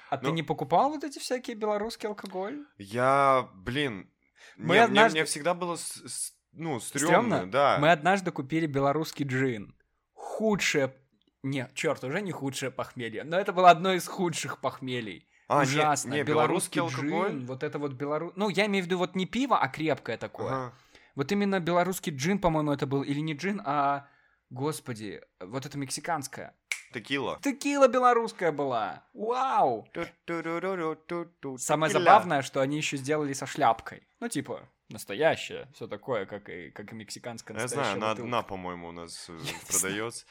[0.10, 2.66] А ты ну- не покупал вот эти всякие белорусский алкоголь?
[2.78, 4.10] Я, блин,
[4.58, 7.08] Мы не, мне- однажды- мне, всегда было, с- с- ну, Стрёмно?
[7.38, 7.78] стрёмно, да.
[7.80, 9.76] Мы однажды купили белорусский джин.
[10.14, 10.94] Худшее...
[11.44, 15.28] Не, черт, уже не худшее похмелье, но это было одно из худших похмелий.
[15.48, 16.10] А, не- Ужасно.
[16.12, 17.30] не, белорусский белорусский алкоголь.
[17.32, 18.34] джин, вот это вот белорус...
[18.36, 20.48] Ну, я имею в виду вот не пиво, а крепкое такое.
[20.52, 20.74] Ага.
[21.16, 24.08] Вот именно белорусский джин, по-моему, это был, или не джин, а...
[24.50, 26.56] Господи, вот это мексиканское.
[26.94, 27.40] Текила.
[27.42, 29.04] Текила белорусская была.
[29.14, 29.88] Вау!
[31.58, 34.08] Самое забавное, что они еще сделали со шляпкой.
[34.20, 38.28] Ну, типа, настоящее, все такое, как и, как и мексиканская Я настоящая знаю, она бутылка.
[38.28, 39.30] одна, по-моему, у нас
[39.68, 40.26] продается.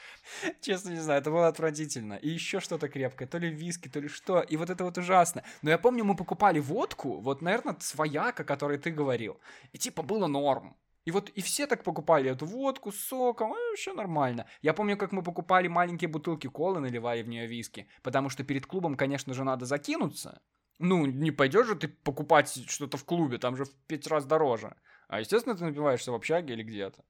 [0.60, 2.14] Честно не знаю, это было отвратительно.
[2.14, 4.40] И еще что-то крепкое, то ли виски, то ли что.
[4.40, 5.44] И вот это вот ужасно.
[5.62, 9.40] Но я помню, мы покупали водку, вот, наверное, свояк, о которой ты говорил.
[9.72, 10.76] И типа было норм.
[11.08, 14.46] И вот и все так покупали эту водку с соком, и все нормально.
[14.60, 17.88] Я помню, как мы покупали маленькие бутылки колы, наливая в нее виски.
[18.02, 20.42] Потому что перед клубом, конечно же, надо закинуться.
[20.78, 24.76] Ну, не пойдешь же ты покупать что-то в клубе, там же в пять раз дороже.
[25.08, 27.02] А, естественно, ты напиваешься в общаге или где-то.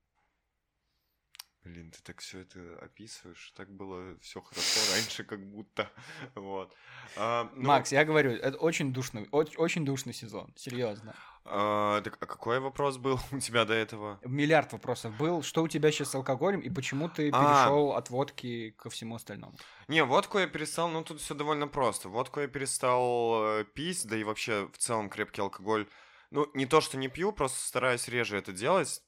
[1.64, 3.52] Блин, ты так все это описываешь.
[3.56, 5.90] Так было все хорошо раньше, как будто.
[6.36, 6.72] Вот.
[7.16, 11.16] А, ну, Макс, я говорю, это очень душный, оч- очень душный сезон, серьезно.
[11.50, 14.18] А, так, а какой вопрос был у тебя до этого?
[14.24, 15.42] Миллиард вопросов был.
[15.42, 17.32] Что у тебя сейчас с алкоголем и почему ты А.
[17.32, 19.56] перешел от водки ко всему остальному?
[19.88, 22.08] Не, водку я перестал, ну тут все довольно просто.
[22.08, 25.86] Водку я перестал э, пить, да и вообще в целом крепкий алкоголь.
[26.30, 29.02] Ну, не то, что не пью, просто стараюсь реже это делать.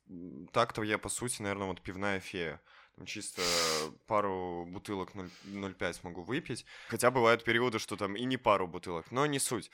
[0.52, 2.60] Так-то я, по сути, наверное, вот пивная фея.
[2.96, 3.42] Там чисто
[4.06, 6.64] пару бутылок 0 0,5 могу выпить.
[6.88, 9.70] Хотя бывают периоды, что там и не пару бутылок, но не суть.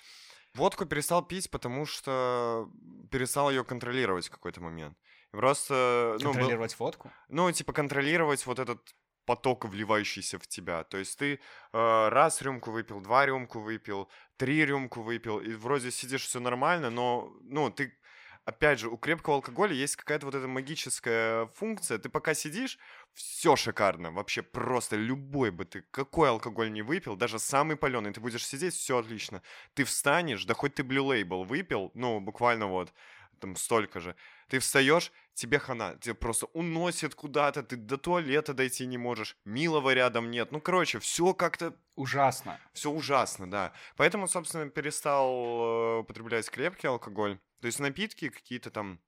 [0.57, 2.69] Водку перестал пить, потому что
[3.11, 4.97] перестал ее контролировать в какой-то момент.
[5.33, 7.13] И Просто, ну, был- Контролировать водку?
[7.29, 8.79] ну, типа контролировать вот этот
[9.27, 10.85] поток, вливающийся в тебя.
[10.85, 11.39] То есть ты э,
[12.09, 17.33] раз рюмку выпил, два рюмку выпил, три рюмку выпил, и вроде сидишь все нормально, но,
[17.43, 17.93] ну, ты,
[18.47, 21.99] опять же, у крепкого алкоголя есть какая-то вот эта магическая функция.
[21.99, 22.79] Ты пока сидишь,
[23.13, 28.21] все шикарно, вообще просто любой бы ты, какой алкоголь не выпил, даже самый паленый, ты
[28.21, 29.43] будешь сидеть, все отлично.
[29.75, 32.95] Ты встанешь, да хоть ты Blue Label выпил, ну, буквально вот,
[33.41, 34.17] там столько же,
[34.49, 39.93] ты встаешь, тебе хана, тебя просто уносит куда-то, ты до туалета дойти не можешь, милого
[39.93, 40.53] рядом нет.
[40.53, 42.61] Ну, короче, все как-то, Ужасно.
[42.73, 43.73] все ужасно, да.
[43.97, 47.39] Поэтому, собственно, перестал э, употреблять крепкий алкоголь.
[47.61, 49.01] То есть напитки какие-то там,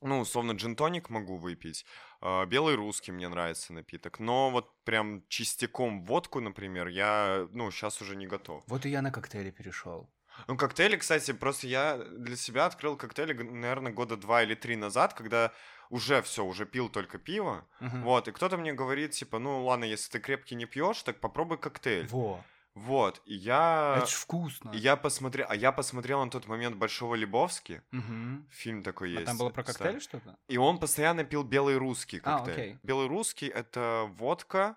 [0.00, 1.84] ну, условно, джин-тоник могу выпить.
[2.20, 4.18] э, белый русский мне нравится напиток.
[4.20, 8.62] Но вот прям чистяком водку, например, я, ну, сейчас уже не готов.
[8.66, 10.10] Вот и я на коктейли перешел.
[10.48, 15.14] Ну, коктейли, кстати, просто я для себя открыл коктейли, наверное, года два или три назад,
[15.14, 15.52] когда
[15.90, 17.66] уже все, уже пил только пиво.
[17.80, 21.58] Вот, и кто-то мне говорит, типа, ну ладно, если ты крепкий не пьешь, так попробуй
[21.58, 22.08] коктейль.
[22.08, 22.44] Во.
[22.74, 23.94] Вот, и я...
[23.98, 24.70] Это ж вкусно.
[24.70, 28.48] и я посмотрел, а я посмотрел на тот момент Большого Лебовски, Мгм.
[28.50, 29.26] фильм такой А есть.
[29.26, 30.36] там было про коктейли что-то?
[30.48, 32.54] И он постоянно пил белый русский А, коктейль.
[32.54, 32.78] окей.
[32.82, 34.76] Белый русский это водка,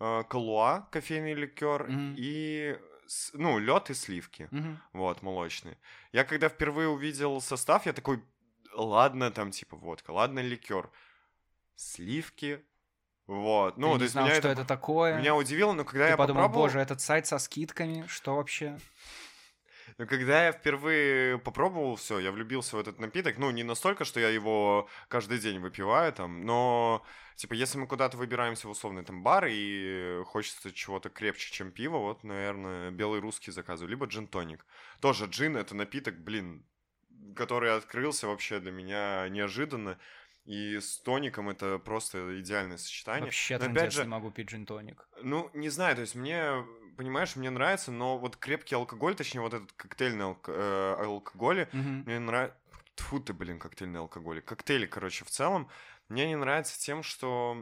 [0.00, 2.14] э, калуа, кофейный ликер Мгм.
[2.18, 4.48] и с- ну лед и сливки.
[4.50, 4.80] Мгм.
[4.92, 5.78] Вот, молочный.
[6.12, 8.20] Я когда впервые увидел состав, я такой,
[8.74, 10.90] ладно, там типа водка, ладно, ликер.
[11.76, 12.64] Сливки.
[13.28, 13.76] Вот.
[13.76, 15.18] Ну, Ты то не есть знал, меня что это, это такое?
[15.18, 16.66] меня удивило, но когда Ты я подумал, попробовал...
[16.66, 18.78] боже, этот сайт со скидками, что вообще?
[19.98, 23.36] Но когда я впервые попробовал все, я влюбился в этот напиток.
[23.36, 27.04] Ну, не настолько, что я его каждый день выпиваю там, но,
[27.36, 31.98] типа, если мы куда-то выбираемся в условный там бар и хочется чего-то крепче, чем пиво,
[31.98, 34.64] вот, наверное, белый русский заказываю, либо джин-тоник.
[35.00, 36.64] Тоже джин— это напиток, блин,
[37.36, 39.98] который открылся вообще для меня неожиданно.
[40.48, 43.26] И с тоником это просто идеальное сочетание.
[43.26, 45.06] Вообще, Но опять же, не могу пить джин-тоник.
[45.22, 46.64] ну, не знаю, то есть мне,
[46.96, 52.04] понимаешь, мне нравится, но вот крепкий алкоголь, точнее, вот этот коктейльный алк- э, алкоголь, Мгм.
[52.06, 52.56] мне нравится...
[52.96, 54.40] Тьфу ты, блин, коктейльный алкоголь.
[54.40, 55.68] Коктейли, короче, в целом,
[56.08, 57.54] мне не нравится тем, что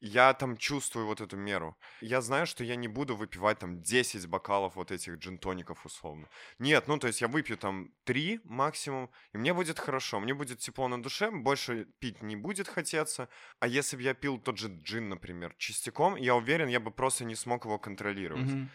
[0.00, 1.76] я там чувствую вот эту меру.
[2.00, 6.28] Я знаю, что я не буду выпивать там 10 бокалов вот этих джин-тоников условно.
[6.58, 10.58] Нет, ну, то есть я выпью там 3 максимум, и мне будет хорошо, мне будет
[10.58, 13.28] тепло на душе, больше пить не будет хотеться.
[13.60, 17.24] А если бы я пил тот же джин, например, чистяком, я уверен, я бы просто
[17.24, 18.46] не смог его контролировать.
[18.48, 18.70] Мгм.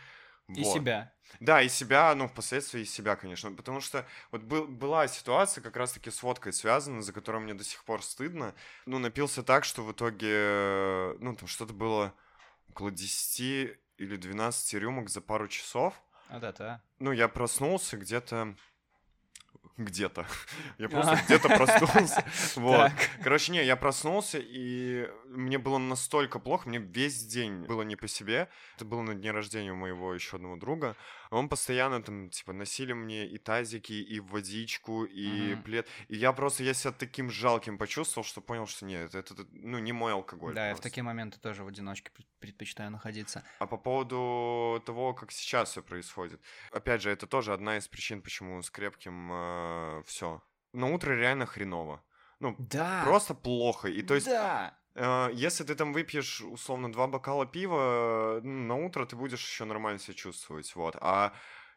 [0.47, 0.73] И Вот.
[0.73, 1.13] себя.
[1.39, 3.51] Да, и себя, ну, впоследствии и себя, конечно.
[3.51, 7.63] Потому что вот был, была ситуация, как раз-таки с водкой связана, за которую мне до
[7.63, 8.53] сих пор стыдно.
[8.85, 12.13] Ну, напился так, что в итоге, ну, там что-то было
[12.69, 16.01] около 10 или 12 рюмок за пару часов.
[16.29, 16.81] Вот это.
[16.99, 18.55] Ну, я проснулся где-то...
[19.77, 20.25] Где-то.
[20.77, 21.21] Я просто Ага.
[21.25, 22.25] где-то проснулся.
[22.55, 22.91] Вот.
[23.23, 28.07] Короче, не, я проснулся, и мне было настолько плохо, мне весь день было не по
[28.07, 28.49] себе.
[28.75, 30.95] Это было на дне рождения у моего еще одного друга.
[31.31, 35.63] Он постоянно там, типа, носили мне и тазики, и водичку, и Мгм.
[35.63, 35.87] плед.
[36.09, 39.79] И я просто, я себя таким жалким почувствовал, что понял, что нет, это, это, ну,
[39.79, 40.53] не мой алкоголь.
[40.53, 40.89] Да, я в просто.
[40.89, 43.43] такие моменты тоже в одиночке пред- предпочитаю находиться.
[43.59, 46.41] А по поводу того, как сейчас все происходит.
[46.71, 50.43] Опять же, это тоже одна из причин, почему с крепким все.
[50.73, 52.03] На утро реально хреново.
[52.39, 53.03] Ну, Да.
[53.05, 53.87] просто плохо.
[53.87, 54.77] И то есть, Да.
[54.95, 59.99] Э, если ты там выпьешь, условно, два бокала пива, на утро ты будешь еще нормально
[59.99, 60.75] себя чувствовать.
[60.75, 60.95] Вот.
[61.01, 61.33] А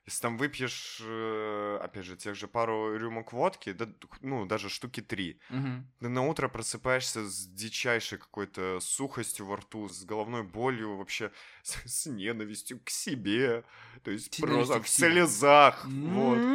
[0.06, 3.88] если там выпьешь, э, опять же, тех же пару рюмок водки, да,
[4.20, 5.92] ну, даже штуки три, Мгм.
[6.00, 11.76] ты на утро просыпаешься с дичайшей какой-то сухостью во рту, с головной болью, вообще с,
[11.86, 13.64] с ненавистью к себе,
[14.02, 16.48] то есть С ненавистью просто в слезах, вот.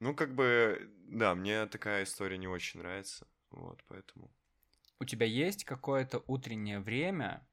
[0.00, 4.30] Ну, как бы, да, мне такая история не очень нравится, вот, поэтому...
[5.02, 7.44] У тебя есть какое-то утреннее время?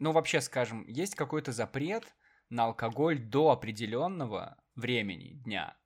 [0.00, 2.16] Ну, вообще, скажем, есть какой-то запрет
[2.50, 5.78] на алкоголь до определенного времени дня?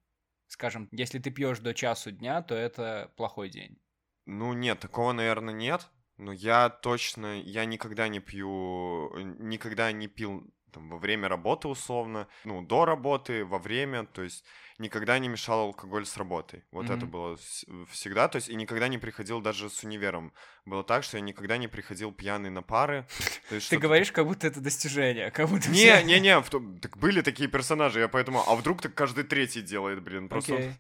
[0.47, 3.79] Скажем, если ты пьешь до часу дня, то это плохой день.
[4.25, 10.51] Ну, нет, такого, наверное, нет, но я точно, я никогда не пью, никогда не пил
[10.71, 14.45] там, во время работы условно, ну, до работы, во время, то есть
[14.79, 16.65] никогда не мешал алкоголь с работой.
[16.71, 17.11] Вот это Мгм.
[17.11, 20.33] было вс- всегда, то есть и никогда не приходил даже с универом.
[20.65, 23.07] Было так, что я никогда не приходил пьяный на пары.
[23.69, 26.41] Ты говоришь, как будто это достижение, как будто Не, не, не,
[26.81, 30.77] так были такие персонажи, я поэтому, а вдруг так каждый третий делает, блин, просто...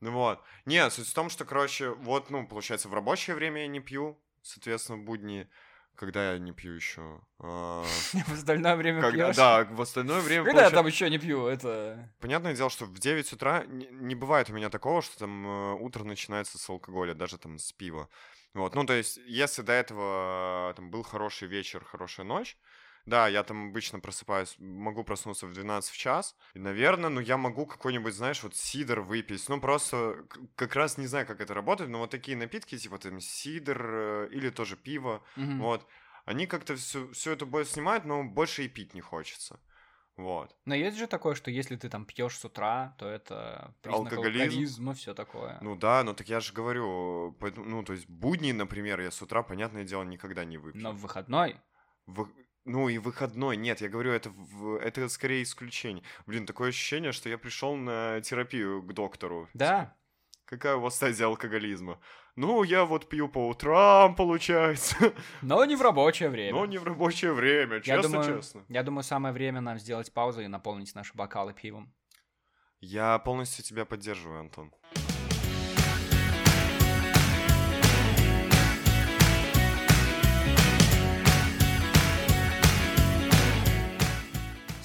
[0.00, 0.42] Ну вот.
[0.66, 4.20] Не, суть в том, что, короче, вот, ну, получается, в рабочее время я не пью,
[4.42, 5.48] соответственно, в будни,
[5.96, 7.20] когда я не пью еще.
[7.38, 9.36] В остальное время Когда, пьешь.
[9.36, 10.44] да, в остальное время.
[10.44, 12.08] Когда я получается- там еще не пью, это...
[12.20, 15.74] Понятное дело, что в 9 утра не, не бывает у меня такого, что там э,
[15.74, 18.08] утро начинается с алкоголя, даже там с пива.
[18.54, 22.56] Вот, ну, то есть, если до этого э, там был хороший вечер, хорошая ночь,
[23.06, 27.36] да, я там обычно просыпаюсь, могу проснуться в 12 в час, и, наверное, ну, я
[27.36, 30.24] могу какой-нибудь, знаешь, вот сидр выпить, ну, просто
[30.56, 34.28] как раз не знаю, как это работает, но вот такие напитки, типа там сидр э,
[34.30, 35.60] или тоже пиво, Мгм.
[35.60, 35.86] вот,
[36.24, 39.58] они как-то всю, всю эту боль снимают, но больше и пить не хочется,
[40.16, 40.54] вот.
[40.64, 44.44] Но есть же такое, что если ты там пьешь с утра, то это признак Алкоголизм?
[44.44, 45.58] алкоголизма, все такое.
[45.62, 49.42] Ну да, ну так я же говорю, ну то есть будни, например, я с утра,
[49.42, 50.82] понятное дело, никогда не выпью.
[50.82, 51.56] Но в выходной
[52.06, 52.28] Вы-
[52.64, 56.04] Ну и выходной, нет, я говорю, это, в- это скорее исключение.
[56.26, 59.48] Блин, такое ощущение, что я пришел на терапию к доктору.
[59.54, 59.96] Да,
[60.44, 61.98] Какая у вас стадия алкоголизма?
[62.36, 64.96] Ну, я вот пью по утрам, получается,
[65.42, 66.52] но не в рабочее время.
[66.58, 68.64] но не в рабочее время, Я честно-честно.
[68.68, 71.92] я думаю, самое время нам сделать паузу и наполнить наши бокалы пивом.
[72.80, 74.72] Я полностью тебя поддерживаю, Антон.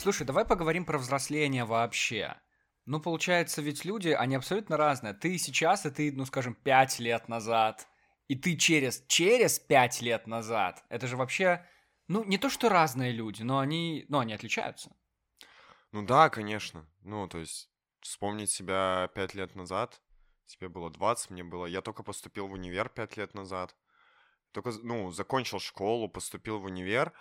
[0.08, 2.40] Слушай, давай поговорим про взросление вообще.
[2.86, 5.14] Ну, получается, ведь люди, они абсолютно разные.
[5.14, 7.90] Ты сейчас, и ты, ну, скажем, пять лет назад.
[8.30, 10.82] И ты через, через пять лет назад.
[10.88, 11.68] Это же вообще,
[12.08, 14.96] ну, не то, что разные люди, но они, ну, они отличаются.
[15.92, 16.90] Ну да, конечно.
[17.02, 20.02] Ну, то есть, вспомнить себя пять лет назад,
[20.46, 21.66] тебе было 20, мне было...
[21.66, 23.76] Я только поступил в универ пять лет назад.
[24.54, 27.12] Только, ну, закончил школу, поступил в универ.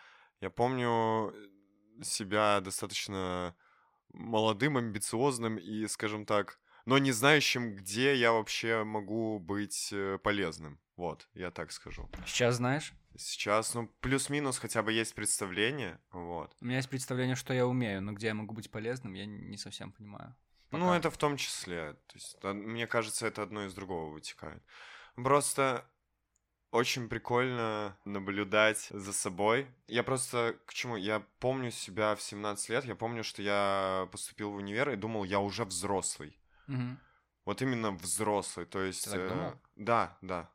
[0.40, 1.34] Я помню
[2.02, 3.54] себя достаточно
[4.12, 10.80] молодым, амбициозным и, скажем так, но не знающим, где я вообще могу быть э, полезным.
[10.96, 12.08] Вот, я так скажу.
[12.26, 16.54] Сейчас, знаешь, Сейчас, ну, плюс-минус хотя бы есть представление, вот.
[16.60, 19.56] у меня есть представление, что я умею, но где я могу быть полезным, я не
[19.56, 20.36] совсем понимаю.
[20.70, 20.96] Ну, Пока.
[20.96, 21.94] это в том числе.
[22.06, 24.62] То есть, мне кажется, это одно из другого вытекает.
[25.14, 25.88] Просто
[26.70, 29.66] очень прикольно наблюдать за собой.
[29.88, 30.96] Я просто к чему?
[30.96, 35.24] Я помню себя в 17 лет, я помню, что я поступил в универ и думал,
[35.24, 36.38] я уже взрослый.
[36.66, 36.98] Мгм.
[37.44, 38.66] Вот именно взрослый.
[38.66, 39.04] То есть.
[39.04, 40.50] так э, да, да.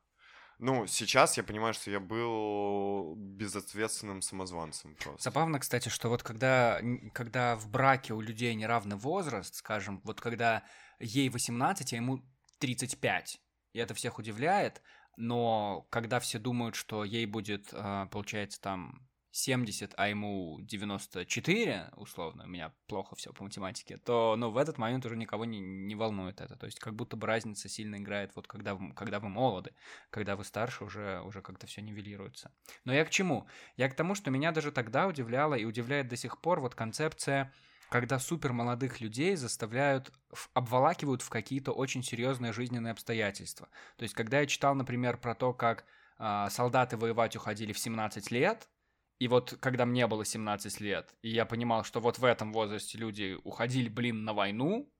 [0.58, 5.22] Ну, сейчас я понимаю, что я был безответственным самозванцем просто.
[5.22, 6.80] Забавно, кстати, что вот когда,
[7.12, 10.62] когда в браке у людей неравный возраст, скажем, вот когда
[11.00, 12.22] ей 18, а ему
[12.60, 13.40] 35,
[13.72, 14.82] и это всех удивляет,
[15.16, 22.44] но когда все думают, что ей будет, а, получается, там 70, а ему 94, условно,
[22.44, 25.94] у меня плохо все по математике, то, ну, в этот момент уже никого не, не
[25.94, 26.54] волнует это.
[26.56, 29.72] То есть как будто бы разница сильно играет вот когда, вы- когда вы молоды,
[30.10, 32.52] когда вы старше, уже, уже как-то все нивелируется.
[32.84, 33.46] Но я к чему?
[33.76, 37.52] Я к тому, что меня даже тогда удивляла и удивляет до сих пор вот концепция
[37.92, 40.10] когда супер молодых людей заставляют,
[40.54, 43.68] обволакивают в какие-то очень серьезные жизненные обстоятельства.
[43.98, 45.84] То есть, когда я читал, например, про то, как
[46.16, 48.70] а, солдаты воевать уходили в 17 лет,
[49.18, 52.96] и вот когда мне было 17 лет, и я понимал, что вот в этом возрасте
[52.96, 54.90] люди уходили, блин, на войну,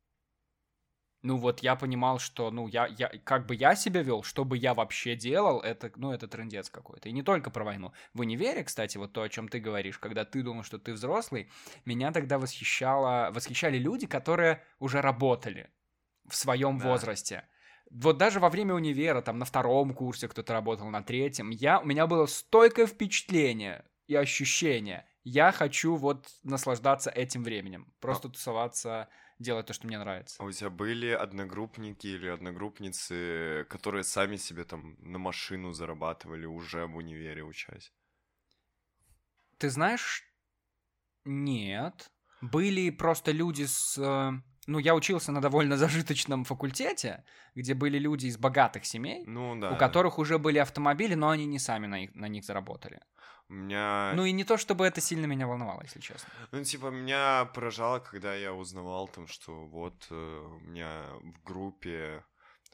[1.22, 4.58] ну вот я понимал, что, ну, я, я, как бы я себя вел, что бы
[4.58, 7.08] я вообще делал, это, ну, это трендец какой-то.
[7.08, 7.92] И не только про войну.
[8.12, 11.48] В универе, кстати, вот то, о чем ты говоришь, когда ты думал, что ты взрослый,
[11.84, 15.70] меня тогда восхищало, восхищали люди, которые уже работали
[16.28, 16.88] в своем Да.
[16.88, 17.44] возрасте.
[17.90, 21.84] Вот даже во время универа, там на втором курсе кто-то работал, на третьем, я, у
[21.84, 25.06] меня было стойкое впечатление и ощущение.
[25.24, 27.92] Я хочу вот наслаждаться этим временем.
[28.00, 29.08] Просто тусоваться,
[29.42, 30.36] делать то, что мне нравится.
[30.40, 36.86] А у тебя были одногруппники или одногруппницы, которые сами себе там на машину зарабатывали уже
[36.86, 37.92] в универе учась?
[39.58, 40.24] Ты знаешь,
[41.24, 42.10] нет.
[42.40, 43.96] Были просто люди с...
[43.98, 44.32] э,
[44.66, 47.24] Ну, я учился на довольно зажиточном факультете,
[47.54, 49.70] где были люди из богатых семей, Ну да.
[49.72, 53.00] у которых уже были автомобили, но они не сами на, их- на них заработали.
[53.52, 54.12] Меня...
[54.14, 56.28] Ну и не то, чтобы это сильно меня волновало, если честно.
[56.52, 62.24] Ну, типа, меня поражало, когда я узнавал там, что вот э, у меня в группе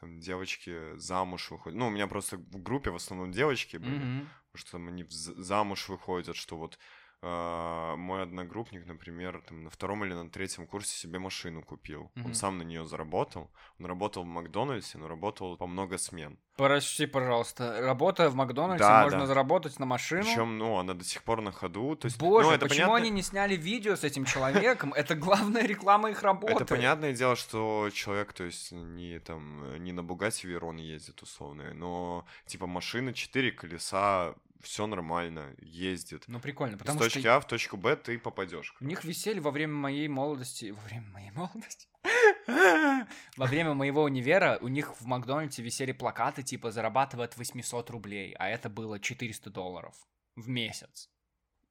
[0.01, 1.77] там девочки замуж выходят.
[1.77, 5.89] Ну, у меня просто в группе в основном девочки были, потому что там они замуж
[5.89, 6.79] выходят, что вот
[7.21, 12.11] мой одногруппник, например, там на втором или на третьем курсе себе машину купил.
[12.15, 12.27] Мгм.
[12.27, 13.51] Он сам на нее заработал.
[13.81, 16.39] Он работал в Макдональдсе, но работал по много смен.
[16.57, 17.81] Прости, пожалуйста.
[17.81, 19.27] Работая в Макдональдсе, Да, можно да.
[19.27, 20.23] заработать на машину.
[20.23, 21.97] Причем, ну, она до сих пор на ходу.
[21.97, 24.93] То есть, Боже, ну, это почему понятно- они не сняли видео с этим человеком?
[24.93, 26.55] Это главная реклама их работы.
[26.55, 31.73] Это понятное дело, что человек, то есть не там не на Бугатти Верон ездит условно,
[31.75, 36.25] но типа машина 4 колеса, все нормально, ездит.
[36.27, 38.75] Ну, прикольно, С потому точки что А в точку Б ты попадешь.
[38.81, 40.71] у них висели во время моей молодости...
[40.71, 41.89] Во время моей молодости?
[43.37, 48.35] Во время моего универа у них в Макдональдсе висели плакаты типа «Зарабатывай от 800 рублей»,
[48.39, 49.95] а это было 400 долларов
[50.37, 51.11] в месяц.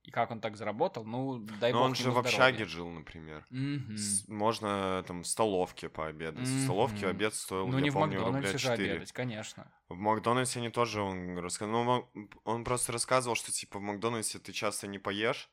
[0.07, 1.03] И как он так заработал?
[1.03, 2.29] Ну, дай Но бог он же в здоровья.
[2.29, 3.45] общаге жил, например.
[3.49, 3.97] Мгм.
[3.97, 6.47] С- Можно там в столовке пообедать.
[6.47, 8.91] В столовке обед стоил, Ну, я не в помню, рубля Макдональдсе же 4.
[8.93, 9.69] обедать, конечно.
[9.89, 14.53] В Макдональдсе они тоже, он рассказал, ну, он просто рассказывал, что, типа, в Макдональдсе ты
[14.53, 15.49] часто не поешь,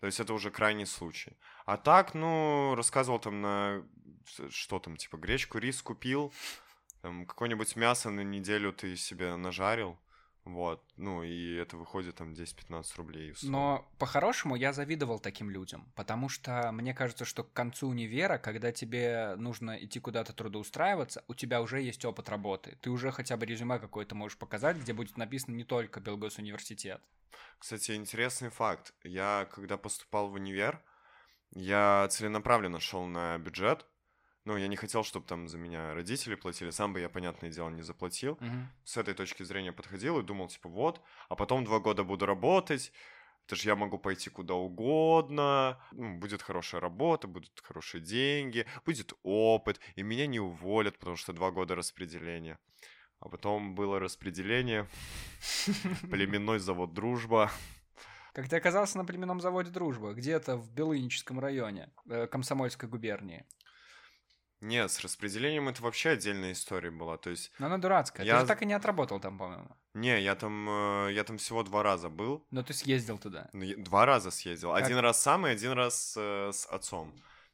[0.00, 1.36] то есть это уже крайний случай.
[1.66, 3.82] А так, ну, рассказывал там на,
[4.48, 6.32] что там, типа, гречку, рис купил,
[7.02, 9.98] там, какое-нибудь мясо на неделю ты себе нажарил,
[10.54, 13.34] вот, ну, и это выходит там 10-15 рублей.
[13.42, 18.72] Но по-хорошему я завидовал таким людям, потому что мне кажется, что к концу универа, когда
[18.72, 22.78] тебе нужно идти куда-то трудоустраиваться, у тебя уже есть опыт работы.
[22.80, 27.00] Ты уже хотя бы резюме какое-то можешь показать, где будет написано не только Белгосуниверситет.
[27.58, 28.94] Кстати, интересный факт.
[29.04, 30.82] Я, когда поступал в универ,
[31.50, 33.86] я целенаправленно шел на бюджет.
[34.48, 36.70] Ну, я не хотел, чтобы там за меня родители платили.
[36.70, 38.38] Сам бы я, понятное дело, не заплатил.
[38.40, 38.70] Мгм.
[38.82, 42.90] С этой точки зрения подходил и думал, типа, вот, а потом два года буду работать.
[43.44, 49.12] Это же я могу пойти куда угодно, ну, будет хорошая работа, будут хорошие деньги, будет
[49.22, 52.58] опыт, и меня не уволят, потому что два года распределения.
[53.20, 54.88] А потом было распределение,
[56.10, 57.50] племенной завод «Дружба».
[58.32, 63.44] Как ты оказался на племенном заводе «Дружба», где-то в Белыническом районе, э, Комсомольской губернии.
[64.60, 67.16] Нет, с распределением это вообще отдельная история была.
[67.16, 68.26] То есть, Но она дурацкая.
[68.26, 69.68] Я Ты же так и не отработал там, по-моему.
[69.94, 72.44] не, я там, э, я там всего два раза был.
[72.50, 73.48] Но ты съездил туда.
[73.52, 74.72] Ну, Два раза съездил.
[74.72, 74.84] Как?
[74.84, 77.12] Один раз сам и один раз э, с отцом.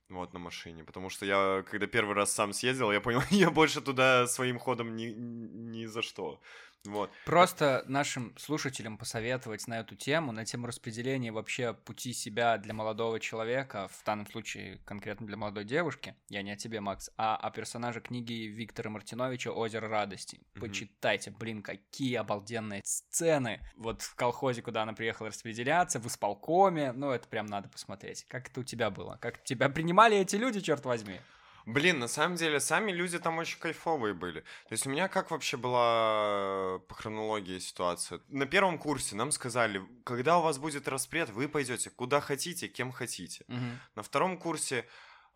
[0.09, 0.85] Вот, на машине.
[0.85, 4.97] Потому что я, когда первый раз сам съездил, я понял, я больше туда своим ходом
[4.97, 6.41] ни, ни за что.
[6.87, 7.11] Вот.
[7.25, 13.21] Просто нашим слушателям посоветовать на эту тему, на тему распределения вообще пути себя для молодого
[13.21, 17.51] человека, в данном случае конкретно для молодой девушки, я не о тебе, Макс, а о
[17.51, 20.41] персонаже книги Виктора Мартиновича «Озеро радости».
[20.55, 20.61] Мгм.
[20.61, 23.61] Почитайте, блин, какие обалденные сцены.
[23.77, 28.25] Вот в колхозе, куда она приехала распределяться, в исполкоме, ну это прям надо посмотреть.
[28.29, 29.19] Как это у тебя было?
[29.21, 31.19] Как тебя принимали эти люди, черт возьми?
[31.67, 34.41] Блин, на самом деле, сами люди там очень кайфовые были.
[34.41, 38.21] То есть у меня как вообще была э, по хронологии ситуация?
[38.29, 42.93] На первом курсе нам сказали, когда у вас будет распред, вы пойдете куда хотите, кем
[42.93, 43.45] хотите.
[43.49, 43.81] Мгм.
[43.95, 44.87] На втором курсе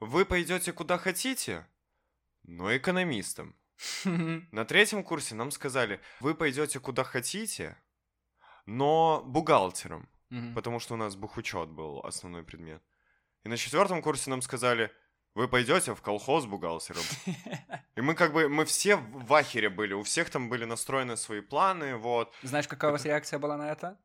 [0.01, 1.67] вы пойдете куда хотите,
[2.43, 3.57] но экономистом.
[4.05, 7.77] На третьем курсе нам сказали, вы пойдете куда хотите,
[8.67, 10.09] но бухгалтером.
[10.55, 12.83] Потому что у нас бухучет был основной предмет.
[13.45, 14.93] И на четвертом курсе нам сказали,
[15.39, 17.03] вы пойдете в колхоз бухгалтером.
[17.95, 21.41] И мы как бы, мы все в ахере были, у всех там были настроены свои
[21.41, 22.35] планы, вот.
[22.43, 23.97] Знаешь, какая у вас реакция была на это?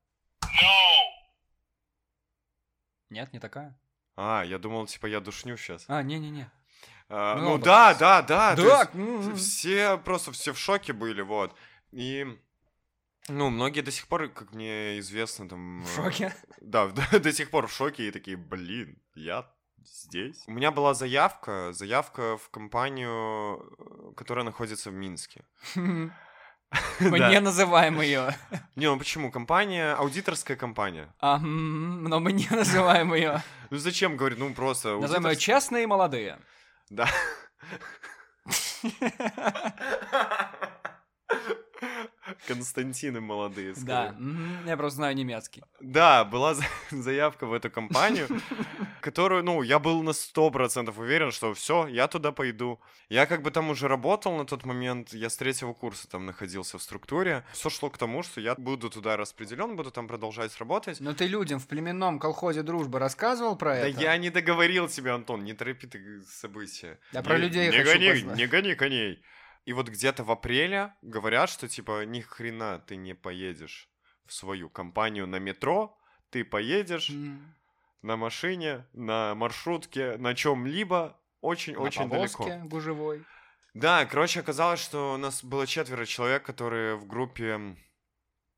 [3.10, 3.76] Нет, не такая.
[4.16, 5.86] А, я думал, типа, я душню сейчас.
[5.88, 6.52] А, не-не-не.
[7.10, 7.96] А, Ну, ну да.
[7.96, 8.56] да, да, да.
[8.56, 11.56] то Да, есть м, Все просто все в шоке были, вот.
[11.92, 12.28] И
[13.28, 15.82] ну, многие до сих пор, как мне известно, там...
[15.82, 16.36] В э, шоке?
[16.62, 19.52] Да, до, до сих пор в шоке и такие, блин, я
[19.86, 20.44] здесь.
[20.48, 25.44] У меня была заявка, заявка в компанию, э, которая находится в Минске.
[25.76, 27.30] Мы Да.
[27.30, 28.36] не называем ее.
[28.76, 29.32] Не, ну почему?
[29.32, 31.14] Компания, аудиторская компания.
[31.20, 33.42] А, но мы не называем ее.
[33.70, 34.98] Ну зачем, говорю, ну просто...
[35.00, 36.38] Назовем ее честные и молодые.
[36.90, 37.08] Да.
[42.48, 43.80] Константины молодые, Да,
[44.10, 44.12] скорее.
[44.20, 45.64] мгм, я просто знаю немецкий.
[45.80, 48.28] Да, была за- заявка в эту компанию,
[49.02, 52.80] которую, ну, я был на сто процентов уверен, что все, я туда пойду.
[53.10, 56.78] Я как бы там уже работал на тот момент, я с третьего курса там находился
[56.78, 57.44] в структуре.
[57.54, 61.00] Все шло к тому, что я буду туда распределен, буду там продолжать работать.
[61.00, 64.00] Но ты людям в племенном колхозе дружбы рассказывал про Да это?
[64.02, 66.98] я не договорил тебе, Антон, не торопи ты события.
[67.12, 68.38] Я Не- про людей не хочу гони, познать.
[68.38, 69.22] не гони коней.
[69.66, 73.90] И вот где-то в апреле говорят, что типа ни хрена ты не поедешь
[74.26, 75.98] в свою компанию на метро,
[76.30, 77.56] ты поедешь М,
[78.02, 82.68] на машине, на маршрутке, на чем-либо очень-очень далеко.
[82.68, 83.24] гужевой.
[83.74, 87.76] Да, короче, оказалось, что у нас было четверо человек, которые в группе...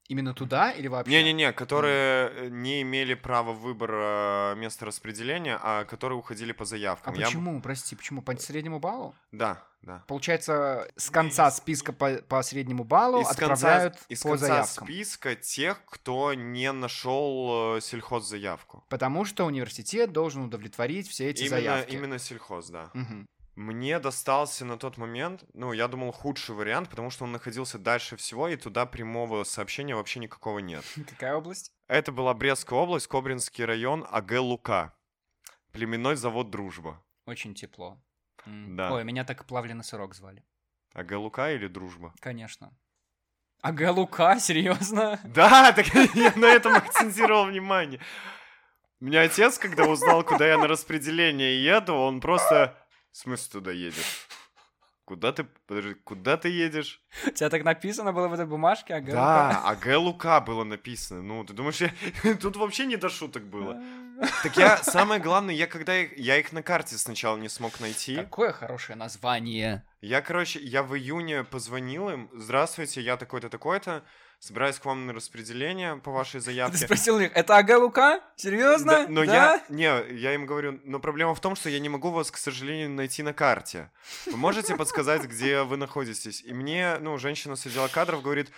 [0.07, 1.11] Именно туда или вообще?
[1.11, 7.13] Не-не-не, которые э, не имели права выбора места распределения, а которые уходили по А заявкам.
[7.15, 8.21] Я б- почему, прости, почему?
[8.21, 9.15] По среднему баллу?
[9.31, 10.03] Да, да.
[10.07, 14.85] Получается, с конца списка по, по среднему баллу Из конца, отправляют из по конца заявкам.
[14.85, 18.83] списка тех, кто не нашел э, сельхоззаявку.
[18.89, 21.93] Потому что университет должен удовлетворить все эти Именно, заявки.
[21.95, 22.91] именно сельхоз, да.
[22.93, 23.27] Мгм.
[23.55, 28.17] Мне достался на тот момент, ну, я думал, худший вариант, потому что он находился дальше
[28.17, 30.83] всего, и туда прямого сообщения вообще никакого нет.
[31.09, 31.71] Какая область?
[31.87, 34.93] Это была Брестская область, Кобринский район, АГ Лука.
[35.71, 37.01] Племенной завод «Дружба».
[37.25, 37.97] Очень тепло.
[38.45, 38.91] Да.
[38.93, 40.43] Ой, меня так плавленый сырок звали.
[40.93, 42.13] АГ Лука или «Дружба»?
[42.19, 42.77] Конечно.
[43.61, 45.19] А Галука, серьезно?
[45.23, 47.99] Да, так я на этом акцентировал внимание.
[48.99, 52.77] У меня отец, когда узнал, куда я на распределение еду, он просто...
[53.15, 54.27] В смысле туда едешь?
[55.05, 55.45] Куда ты...
[55.67, 57.01] Подожди, куда ты едешь?
[57.25, 59.13] У тебя так написано было в этой бумажке, а Галука?
[59.15, 59.95] Да, а Г.
[59.95, 61.21] Лука было написано.
[61.21, 61.93] Ну, ты думаешь, я...
[62.41, 63.81] тут вообще не до шуток было.
[64.43, 68.17] Так я, самое главное, я когда их, я их на карте сначала не смог найти.
[68.17, 69.85] Какое хорошее название.
[70.01, 72.29] Я, короче, я в июне позвонил им.
[72.33, 74.03] Здравствуйте, я такой-то, такой-то.
[74.45, 76.77] Собираюсь к вам на распределение по вашей Ты заявке.
[76.77, 78.21] спросил у них, это Ага Лука?
[78.35, 78.91] Серьезно?
[78.91, 79.33] Да, но Да?
[79.33, 82.37] я, не, я им говорю, но проблема в том, что я не могу вас, к
[82.37, 83.89] сожалению, найти на карте.
[84.27, 86.43] Вы можете подсказать, где вы находитесь?
[86.43, 88.51] И мне, ну, женщина с отдела кадров говорит,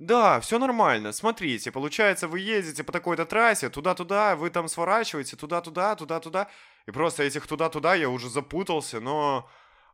[0.00, 5.94] да, все нормально, смотрите, получается, вы едете по такой-то трассе, туда-туда, вы там сворачиваете, туда-туда,
[5.94, 6.48] туда-туда.
[6.86, 9.48] И просто этих туда-туда я уже запутался, но,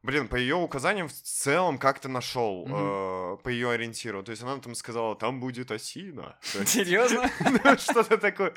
[0.07, 2.75] блин, по ее указаниям в целом как-то нашел, Мгм.
[2.75, 4.23] э, по ее ориентиру.
[4.23, 6.39] То есть она там сказала, там будет осина.
[6.43, 7.29] Серьезно?
[7.41, 8.55] ну, Что-то такое.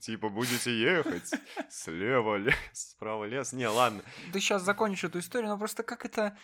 [0.00, 1.30] Типа, будете ехать.
[1.70, 3.52] Слева лес, справа лес.
[3.52, 4.02] Не, ладно.
[4.32, 6.36] Ты сейчас закончишь эту историю, но просто как это...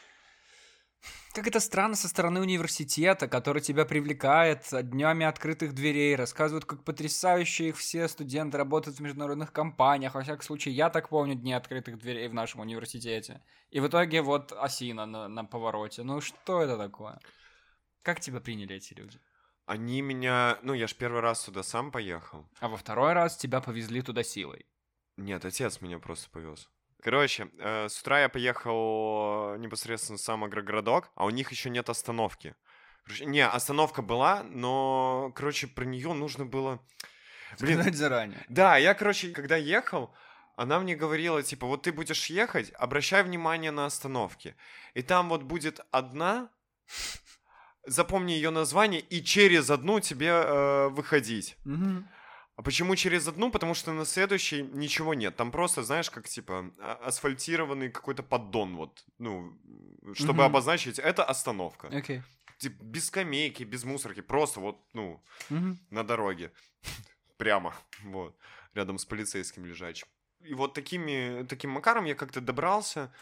[1.32, 7.68] Как это странно со стороны университета, который тебя привлекает днями открытых дверей, рассказывают, как потрясающе
[7.68, 10.14] их все студенты работают в международных компаниях.
[10.14, 13.42] Во всяком случае, я так помню дни открытых дверей в нашем университете.
[13.70, 16.02] И в итоге вот осина на, на повороте.
[16.02, 17.18] Ну что это такое?
[18.02, 19.18] Как тебя приняли эти люди?
[19.64, 20.58] Они меня...
[20.62, 22.46] Ну, я ж первый раз туда сам поехал.
[22.60, 24.66] А во второй раз тебя повезли туда силой.
[25.16, 26.68] Нет, отец меня просто повез.
[27.02, 31.88] Короче, э, с утра я поехал непосредственно в сам агрогородок, а у них еще нет
[31.88, 32.54] остановки.
[33.04, 36.80] Короче, не, остановка была, но, короче, про нее нужно было...
[37.58, 38.44] Блин, Сказать заранее.
[38.48, 40.14] Да, я, короче, когда ехал,
[40.56, 44.54] она мне говорила, типа, вот ты будешь ехать, обращай внимание на остановки.
[44.94, 46.50] И там вот будет одна,
[47.84, 51.56] запомни ее название, и через одну тебе э, выходить.
[51.64, 52.08] Мгм.
[52.56, 53.50] А почему через одну?
[53.50, 55.36] Потому что на следующей ничего нет.
[55.36, 59.58] Там просто, знаешь, как, типа, а- асфальтированный какой-то поддон, вот, ну,
[60.14, 60.46] чтобы Мгм.
[60.46, 61.88] обозначить, это остановка.
[61.88, 62.22] Окей.
[62.58, 65.78] Типа, без скамейки, без мусорки, просто вот, ну, Мгм.
[65.90, 66.52] на дороге.
[67.38, 67.74] Прямо,
[68.04, 68.36] вот,
[68.74, 70.06] рядом с полицейским лежачим.
[70.40, 73.12] И вот такими, таким макаром я как-то добрался.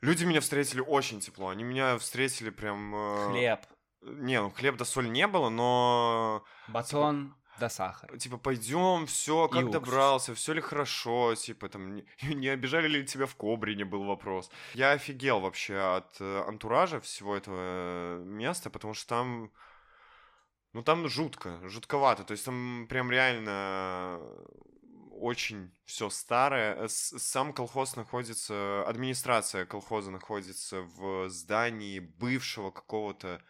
[0.00, 1.48] Люди меня встретили очень тепло.
[1.48, 2.94] Они меня встретили прям...
[2.94, 3.60] э, Хлеб,
[4.02, 6.44] Не, ну хлеб да соль не было, но...
[6.68, 8.18] батон, Да сахар.
[8.18, 9.72] Типа, пойдем, все, как уксус.
[9.72, 14.50] добрался, все ли хорошо, типа, там, не, не обижали ли тебя в Кобрине, был вопрос.
[14.74, 19.52] Я офигел вообще от э, антуража всего этого э, места, потому что там,
[20.72, 24.20] ну, там жутко, жутковато, то есть там прям реально
[25.22, 26.74] очень все старое.
[26.74, 33.40] Э, Сам колхоз находится, администрация колхоза находится в здании бывшего какого-то,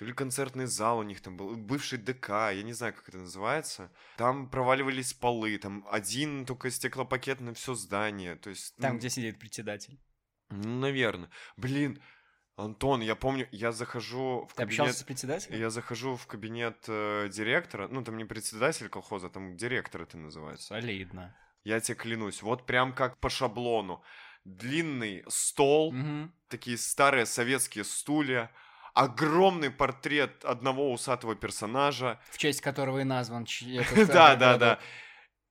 [0.00, 3.18] то ли концертный зал у них там был, бывший ДК, я не знаю, как это
[3.18, 3.92] называется.
[4.16, 8.74] Там проваливались полы, там один только стеклопакет на все здание, то есть...
[8.76, 10.00] Там, ну, где сидит председатель.
[10.48, 11.28] Ну, наверное.
[11.58, 12.00] Блин,
[12.56, 14.96] Антон, я помню, я захожу в Ты общался кабинет...
[14.96, 15.58] с председателем?
[15.60, 20.68] Я захожу в кабинет э, директора, ну, там не председатель колхоза, там директор это называется.
[20.68, 21.36] Солидно.
[21.62, 24.02] Я тебе клянусь, вот прям как по шаблону.
[24.44, 26.32] Длинный стол, Мгм.
[26.48, 28.50] такие старые советские стулья,
[29.00, 32.20] огромный портрет одного усатого персонажа.
[32.30, 33.46] В честь которого и назван
[34.06, 34.78] Да, да, да.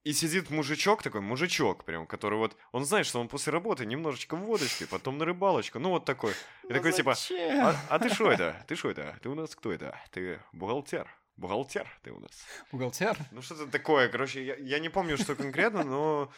[0.03, 4.35] И сидит мужичок такой, мужичок прям, который вот, он знает, что он после работы немножечко
[4.35, 6.31] водочки, потом на рыбалочку, ну вот такой.
[6.31, 6.35] И
[6.69, 7.15] Ну такой типа,
[7.61, 8.55] а, а ты что это?
[8.67, 9.17] Ты что это?
[9.21, 9.99] Ты у нас кто это?
[10.11, 11.07] Ты бухгалтер?
[11.35, 12.31] Бухгалтер ты у нас.
[12.71, 13.17] Бухгалтер?
[13.31, 16.31] Ну что-то такое, короче, я, я не помню, что конкретно, но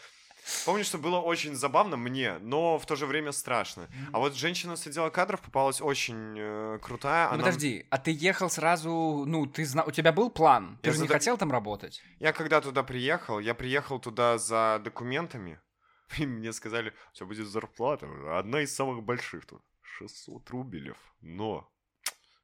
[0.65, 3.87] помню, что было очень забавно мне, но в то же время страшно.
[4.11, 7.27] А вот женщина с отдела кадров попалась очень э, крутая.
[7.29, 9.83] Ну, она- подожди, а ты ехал сразу, ну, ты зна...
[9.83, 10.77] у тебя был план?
[10.81, 12.01] Ты Я же не зада- хотел там работать?
[12.19, 15.59] Я когда туда приехал, я приехал туда за документами,
[16.17, 21.71] и мне сказали, тебя будет зарплата, одна из самых больших тут, 600 рублев, но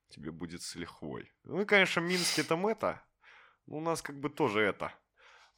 [0.09, 1.31] тебе будет с лихвой.
[1.43, 3.01] Ну и, конечно, в Минске там это,
[3.65, 4.93] у нас как бы тоже это.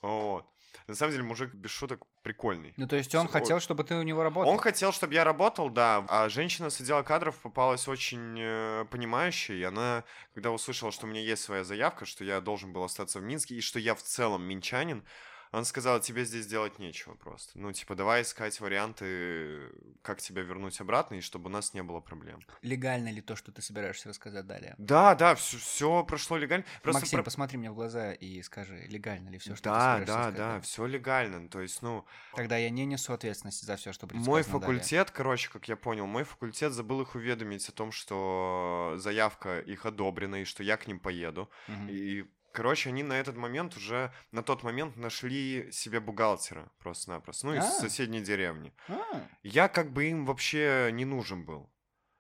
[0.02, 0.46] Вот.
[0.88, 2.74] На самом деле, мужик без шуток прикольный.
[2.78, 4.52] Ну, то есть он С- хотел, чтобы ты у него работал?
[4.52, 6.06] Он хотел, чтобы я работал, да.
[6.10, 9.60] А женщина с отдела кадров попалась очень э, понимающей.
[9.60, 10.04] И она,
[10.34, 13.56] когда услышала, что у меня есть своя заявка, что я должен был остаться в Минске,
[13.56, 15.06] и что я в целом минчанин,
[15.52, 17.58] она сказала, тебе здесь делать нечего просто.
[17.58, 19.72] Ну, типа, давай искать варианты,
[20.04, 22.40] как тебя вернуть обратно, и чтобы у нас не было проблем.
[22.62, 24.76] Легально ли то, что ты собираешься рассказать далее?
[24.78, 26.66] Да, да, все, прошло легально.
[26.84, 29.82] Просто Максим, про- посмотри мне в глаза и скажи, легально ли все, что ты Да,
[29.82, 30.62] собираешься да, да, далее?
[30.62, 31.50] все легально.
[31.50, 34.76] То есть, ну, Тогда я не несу ответственности за все, что будет Мой сказано далее.
[34.76, 39.86] факультет, короче, как я понял, мой факультет забыл их уведомить о том, что заявка их
[39.86, 41.50] одобрена и что я к ним поеду.
[41.68, 41.90] Мгм.
[41.90, 42.26] И,
[42.60, 47.64] короче, они на этот момент уже, на тот момент нашли себе бухгалтера просто-напросто, ну, из
[47.64, 47.72] А.
[47.72, 48.74] соседней деревни.
[48.90, 48.96] А,
[49.44, 51.70] Я как бы им вообще не нужен был.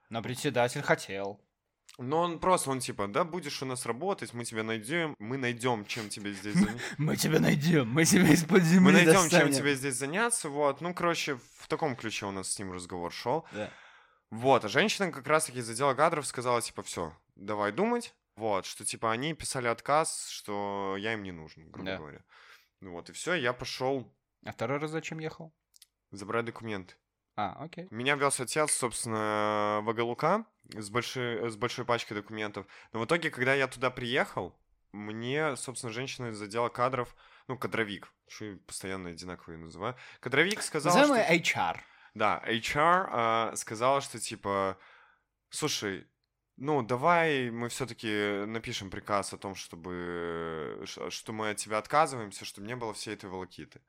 [0.09, 1.41] но председатель хотел.
[1.97, 5.83] Но он просто, он типа, да, будешь у нас работать, мы тебя найдем, мы найдем,
[5.85, 6.79] чем тебе здесь заняться.
[6.97, 9.53] Мы тебя найдем, мы тебя из-под земли Мы найдем, чем достанем.
[9.53, 10.79] тебе здесь заняться, вот.
[10.79, 13.45] Ну, короче, в таком ключе у нас с ним разговор шел.
[13.51, 13.69] Да.
[14.29, 18.15] Вот, а женщина как раз-таки из отдела кадров сказала, типа, все, давай думать.
[18.39, 21.97] Вот, что, типа, они писали отказ, что я им не нужен, грубо Да.
[21.97, 22.23] говоря.
[22.79, 24.09] Ну вот, и все, я пошел
[24.45, 25.53] А второй раз зачем ехал?
[26.11, 26.95] забрать документы.
[27.35, 27.87] А, окей.
[27.91, 32.65] Меня вез отец, собственно, в Агалука с большой, с большой пачкой документов.
[32.93, 34.57] Но в итоге, когда я туда приехал,
[34.93, 37.13] мне, собственно, женщина из отдела кадров,
[37.47, 41.07] ну, кадровик, что я постоянно одинаково ее называю, кадровик сказала, что...
[41.07, 41.77] Называемый HR.
[42.13, 44.77] Да, HR а, сказала, что типа,
[45.49, 46.07] слушай,
[46.59, 52.67] ну давай мы все-таки напишем приказ о том, чтобы что мы от тебя отказываемся, чтобы
[52.67, 53.81] не было всей этой волокиты.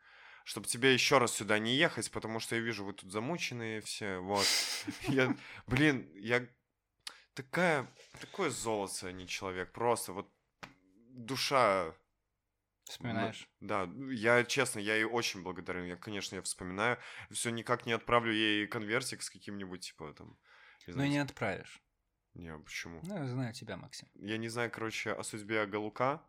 [0.45, 4.19] Чтобы тебе еще раз сюда не ехать, потому что я вижу, вы тут замученные все,
[4.19, 4.47] вот.
[5.09, 6.47] Я, блин, я
[7.35, 7.87] такая,
[8.21, 10.33] такое золото, а не человек, просто вот
[11.11, 11.95] душа
[12.85, 13.49] Вспоминаешь?
[13.61, 15.85] да, я честно, я ей очень благодарен.
[15.85, 16.99] Я, конечно, я вспоминаю.
[17.31, 20.39] Все никак не отправлю ей конвертик с каким-нибудь, типа, там...
[20.87, 21.81] Ну и не отправишь.
[22.35, 23.01] Не, почему?
[23.03, 24.09] Ну, я знаю тебя, Максим.
[24.15, 26.23] Я не знаю, короче, о судьбе Галука.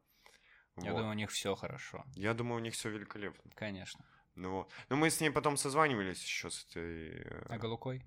[0.77, 0.97] Я Вот.
[0.97, 2.03] думаю, у них все хорошо.
[2.15, 3.51] Я думаю, у них все великолепно.
[3.55, 4.03] Конечно.
[4.35, 4.71] Ну, вот.
[4.89, 7.21] Но мы с ней потом созванивались еще с этой...
[7.23, 8.03] э, А Галукой?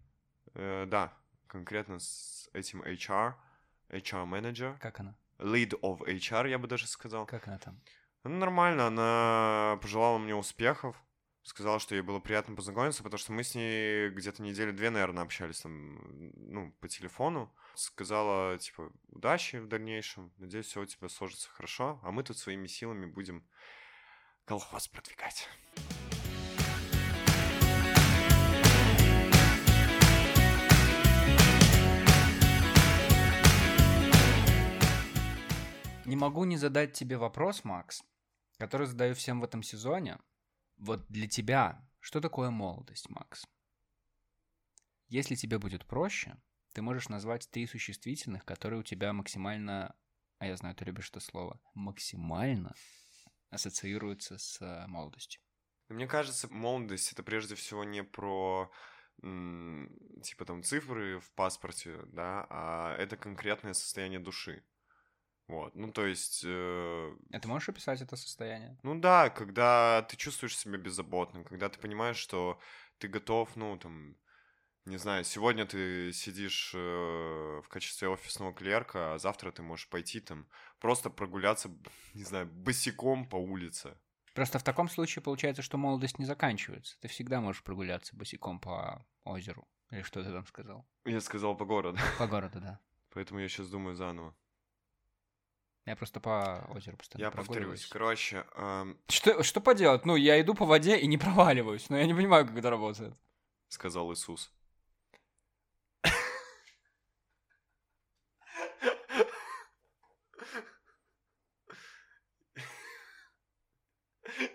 [0.54, 1.12] э, да,
[1.46, 3.34] конкретно с этим HR,
[3.90, 5.14] HR-менеджер, Как она?
[5.38, 7.26] lead of HR, я бы даже сказал.
[7.26, 7.80] Как она там?
[8.24, 10.96] Ну, нормально, она пожелала мне успехов,
[11.44, 15.22] сказала, что ей было приятно познакомиться, потому что мы с ней где-то недели две, наверное,
[15.22, 15.98] общались там,
[16.34, 17.54] ну, по телефону.
[17.74, 22.66] Сказала, типа, удачи в дальнейшем, надеюсь, все у тебя сложится хорошо, а мы тут своими
[22.66, 23.46] силами будем
[24.46, 25.48] колхоз продвигать.
[36.06, 38.02] Не могу не задать тебе вопрос, Макс,
[38.58, 40.18] который задаю всем в этом сезоне.
[40.76, 43.46] Вот для тебя, что такое молодость, Макс?
[45.08, 46.36] Если тебе будет проще,
[46.72, 49.96] ты можешь назвать три существительных, которые у тебя максимально...
[50.38, 51.60] А я знаю, ты любишь это слово.
[51.74, 52.74] Максимально
[53.50, 55.40] ассоциируется с э, молодостью?
[55.88, 58.70] Мне кажется, молодость это прежде всего не про
[59.20, 64.64] типа там цифры в паспорте, да, а это конкретное состояние души.
[65.46, 66.42] Вот, ну то есть...
[66.46, 68.78] э, А ты можешь описать это состояние?
[68.82, 72.58] ну да, когда ты чувствуешь себя беззаботным, когда ты понимаешь, что
[72.98, 74.16] ты готов, ну там,
[74.86, 80.20] не знаю, сегодня ты сидишь э, в качестве офисного клерка, а завтра ты можешь пойти
[80.20, 81.68] там просто прогуляться,
[82.14, 83.98] не знаю, босиком по улице.
[84.34, 86.96] Просто в таком случае получается, что молодость не заканчивается.
[87.00, 89.68] Ты всегда можешь прогуляться босиком по озеру.
[89.90, 90.88] Или что ты там сказал?
[91.04, 92.80] Я сказал по городу, По городу, да.
[93.10, 94.34] поэтому я сейчас думаю заново.
[95.86, 100.06] Я просто по озеру постоянно Я повторюсь, короче, эм, Что, что поделать?
[100.06, 103.14] Ну, я иду по воде и не проваливаюсь, но я не понимаю, как это работает.
[103.68, 104.50] сказал Иисус.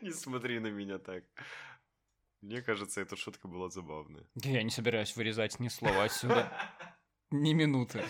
[0.02, 1.24] Не смотри на меня так.
[2.42, 4.26] Мне кажется, эта шутка была забавная.
[4.36, 6.52] Я не собираюсь вырезать ни слова отсюда,
[7.32, 8.04] ни минуты.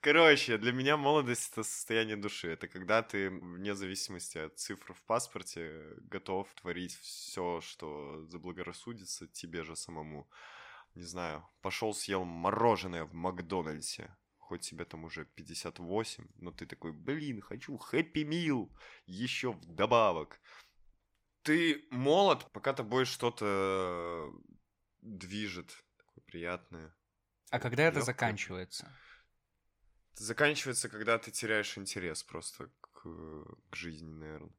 [0.00, 2.48] Короче, для меня молодость это состояние души.
[2.52, 9.64] Это когда ты, вне зависимости от цифр в паспорте, готов творить все, что заблагорассудится тебе
[9.64, 10.30] же самому.
[10.94, 14.16] Не знаю, пошел съел мороженое в Макдональдсе.
[14.36, 18.72] Хоть тебе там уже 58, но ты такой, блин, хочу хэппи мил
[19.06, 20.40] еще вдобавок.
[21.42, 24.32] Ты молод, пока тобой что-то
[25.00, 26.94] движет, такое приятное.
[27.50, 28.06] А когда это Лёгкое.
[28.06, 28.96] заканчивается?
[30.18, 33.02] Заканчивается, когда ты теряешь интерес просто к,
[33.70, 34.54] к жизни, наверное.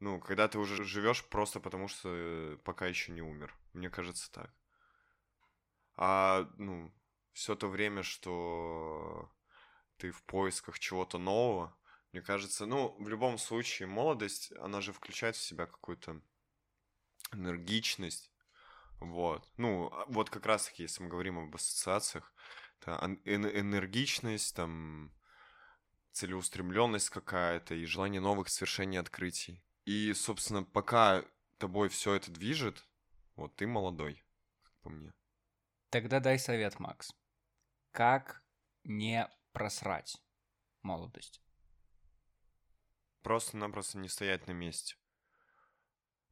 [0.00, 3.54] Ну, когда ты уже живешь просто потому, что пока еще не умер.
[3.74, 4.50] Мне кажется так.
[5.96, 6.94] А, ну,
[7.32, 9.30] все то время, что
[9.98, 11.76] ты в поисках чего-то нового,
[12.12, 16.22] мне кажется, ну, в любом случае, молодость, она же включает в себя какую-то
[17.32, 18.32] энергичность.
[18.98, 19.46] Вот.
[19.58, 22.32] Ну, а вот как раз-таки, если мы говорим об ассоциациях,
[22.82, 25.12] эн- энергичность, там,
[26.12, 29.64] целеустремленность какая-то и желание новых свершений, открытий.
[29.84, 31.24] И, собственно, пока
[31.58, 32.86] тобой все это движет,
[33.36, 34.24] вот ты молодой,
[34.62, 35.12] как по мне.
[35.90, 37.12] Тогда дай совет, Макс.
[37.90, 38.42] Как
[38.84, 40.16] не просрать
[40.82, 41.40] молодость?
[43.22, 44.96] Просто-напросто не стоять на месте.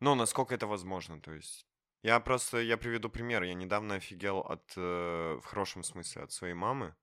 [0.00, 1.66] Ну, насколько это возможно, то есть.
[2.02, 3.42] Я просто, я приведу пример.
[3.44, 6.94] Я недавно офигел от, э, в хорошем смысле, от своей мамы,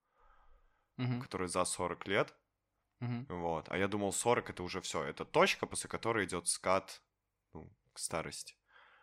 [0.97, 2.35] Мгм, которой за 40 лет.
[3.01, 3.25] мгм.
[3.29, 3.69] Вот.
[3.69, 5.03] А я думал, 40 это уже все.
[5.03, 7.03] Это точка, после которой идет скат
[7.53, 8.55] ну, к старости.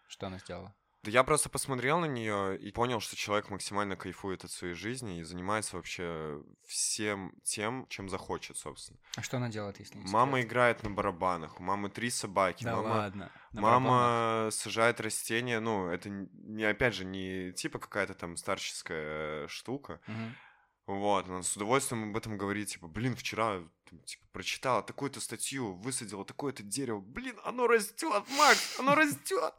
[0.09, 0.75] Что она сделала?
[1.07, 5.21] Да я просто посмотрел на нее и понял, что человек максимально кайфует от своей жизни
[5.21, 8.99] и занимается вообще всем тем, чем захочет, собственно.
[9.17, 10.51] А что она делает, если не Мама секрет?
[10.51, 13.31] играет на барабанах, у мамы три собаки, Да мама, ладно.
[13.53, 13.89] на барабанах?
[13.89, 15.61] мама сажает растения.
[15.61, 20.01] Ну, это не, опять же, не типа какая-то там старческая штука.
[20.09, 20.35] Мгм.
[20.89, 23.63] Вот, она с удовольствием об этом говорит, типа, блин, вчера
[24.05, 29.55] типа, прочитала такую-то статью, высадила такое-то дерево, блин, оно растет, Макс, оно растет,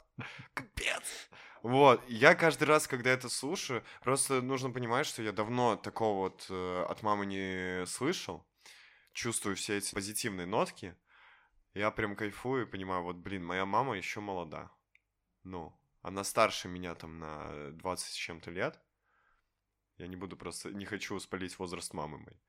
[0.54, 1.28] капец.
[1.62, 6.46] Вот, я каждый раз, когда это слушаю, просто нужно понимать, что я давно такого вот
[6.48, 8.46] э, от мамы не слышал,
[9.12, 10.96] чувствую все эти позитивные нотки,
[11.74, 14.70] я прям кайфую и понимаю, вот, блин, моя мама еще молода,
[15.42, 18.80] ну, она старше меня там на 20 с чем-то лет,
[19.96, 22.40] я не буду просто, не хочу спалить возраст мамы моей.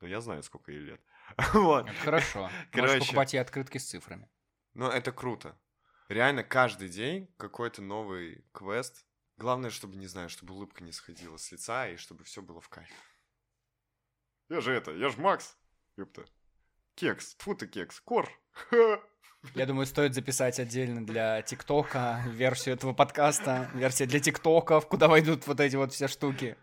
[0.00, 1.00] Но я знаю, сколько ей лет.
[1.52, 1.88] Вот.
[1.88, 2.40] Это хорошо.
[2.42, 3.00] Можешь Короче.
[3.00, 4.28] покупать ей открытки с цифрами.
[4.74, 5.58] Но это круто.
[6.08, 9.04] Реально каждый день какой-то новый квест.
[9.36, 12.68] Главное, чтобы, не знаю, чтобы улыбка не сходила с лица и чтобы все было в
[12.70, 12.88] кайф.
[14.48, 15.54] Я же это, я же Макс.
[15.96, 16.24] Ёпта.
[16.94, 18.28] Кекс, тьфу ты кекс, кор.
[19.54, 25.46] Я думаю, стоит записать отдельно для ТикТока версию этого подкаста, версия для ТикТоков, куда войдут
[25.46, 26.56] вот эти вот все штуки.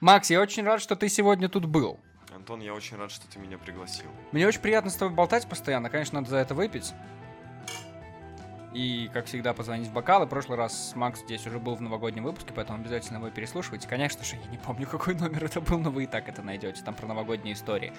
[0.00, 1.98] Макс, я очень рад, что ты сегодня тут был.
[2.30, 4.10] Антон, я очень рад, что ты меня пригласил.
[4.32, 5.88] Мне очень приятно с тобой болтать постоянно.
[5.88, 6.92] Конечно, надо за это выпить.
[8.76, 10.26] И, как всегда, позвонить в бокалы.
[10.26, 13.88] В прошлый раз Макс здесь уже был в новогоднем выпуске, поэтому обязательно его переслушивайте.
[13.88, 16.82] Конечно же, я не помню, какой номер это был, но вы и так это найдете.
[16.84, 17.94] Там про новогодние истории.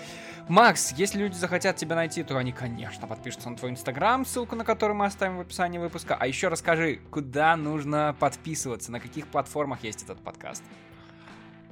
[0.47, 4.63] Макс, если люди захотят тебя найти, то они, конечно, подпишутся на твой инстаграм, ссылку на
[4.63, 6.15] который мы оставим в описании выпуска.
[6.15, 10.63] А еще расскажи, куда нужно подписываться, на каких платформах есть этот подкаст.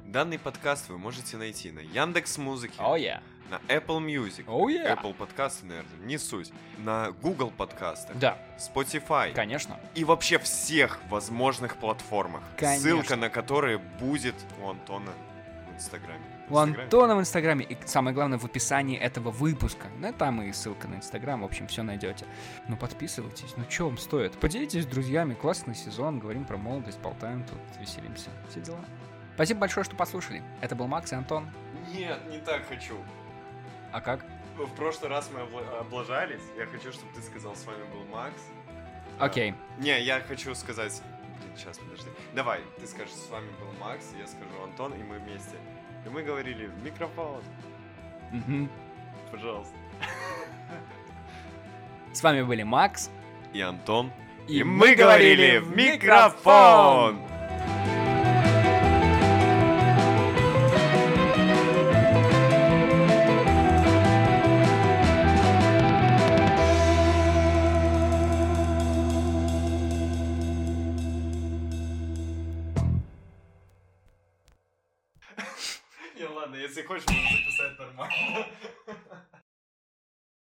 [0.04, 3.22] Данный подкаст вы можете найти на Яндекс Музыке, О, я.
[3.50, 4.94] На Apple Music, О, я.
[4.94, 9.78] Apple подкасты, наверное, не суть, на Google подкастах, Да, Spotify конечно.
[9.94, 12.82] и вообще всех возможных платформах, Конечно.
[12.82, 15.12] ссылка на которые будет у Антона
[15.70, 16.20] в Инстаграме.
[16.48, 17.64] У Антона в Инстаграме.
[17.64, 19.88] И самое главное, в описании этого выпуска.
[19.98, 22.24] Ну, там и ссылка на Инстаграм, в общем, все найдете.
[22.68, 23.52] Ну, подписывайтесь.
[23.56, 24.32] Ну, что вам стоит?
[24.38, 25.34] Поделитесь с друзьями.
[25.34, 26.20] Классный сезон.
[26.20, 28.30] Говорим про молодость, болтаем тут, веселимся.
[28.48, 28.78] Все дела.
[29.34, 30.40] Спасибо большое, что послушали.
[30.60, 31.50] Это был Макс и Антон.
[31.92, 32.94] Нет, не так хочу.
[33.96, 34.20] А как?
[34.58, 36.42] В прошлый раз мы обла- облажались.
[36.58, 38.42] Я хочу, чтобы ты сказал, с вами был Макс.
[39.18, 39.52] Окей.
[39.78, 41.00] А, Не, я хочу сказать...
[41.40, 42.10] Блин, сейчас, подожди.
[42.34, 45.56] Давай, ты скажешь, с вами был Макс, я скажу Антон, и мы вместе.
[46.04, 47.42] И мы говорили в микрофон.
[48.32, 48.68] Мгм.
[49.32, 49.74] Пожалуйста.
[52.12, 53.10] С вами были Макс.
[53.54, 54.12] И Антон.
[54.46, 57.16] И, мы говорили в микрофон.
[57.16, 57.35] Не,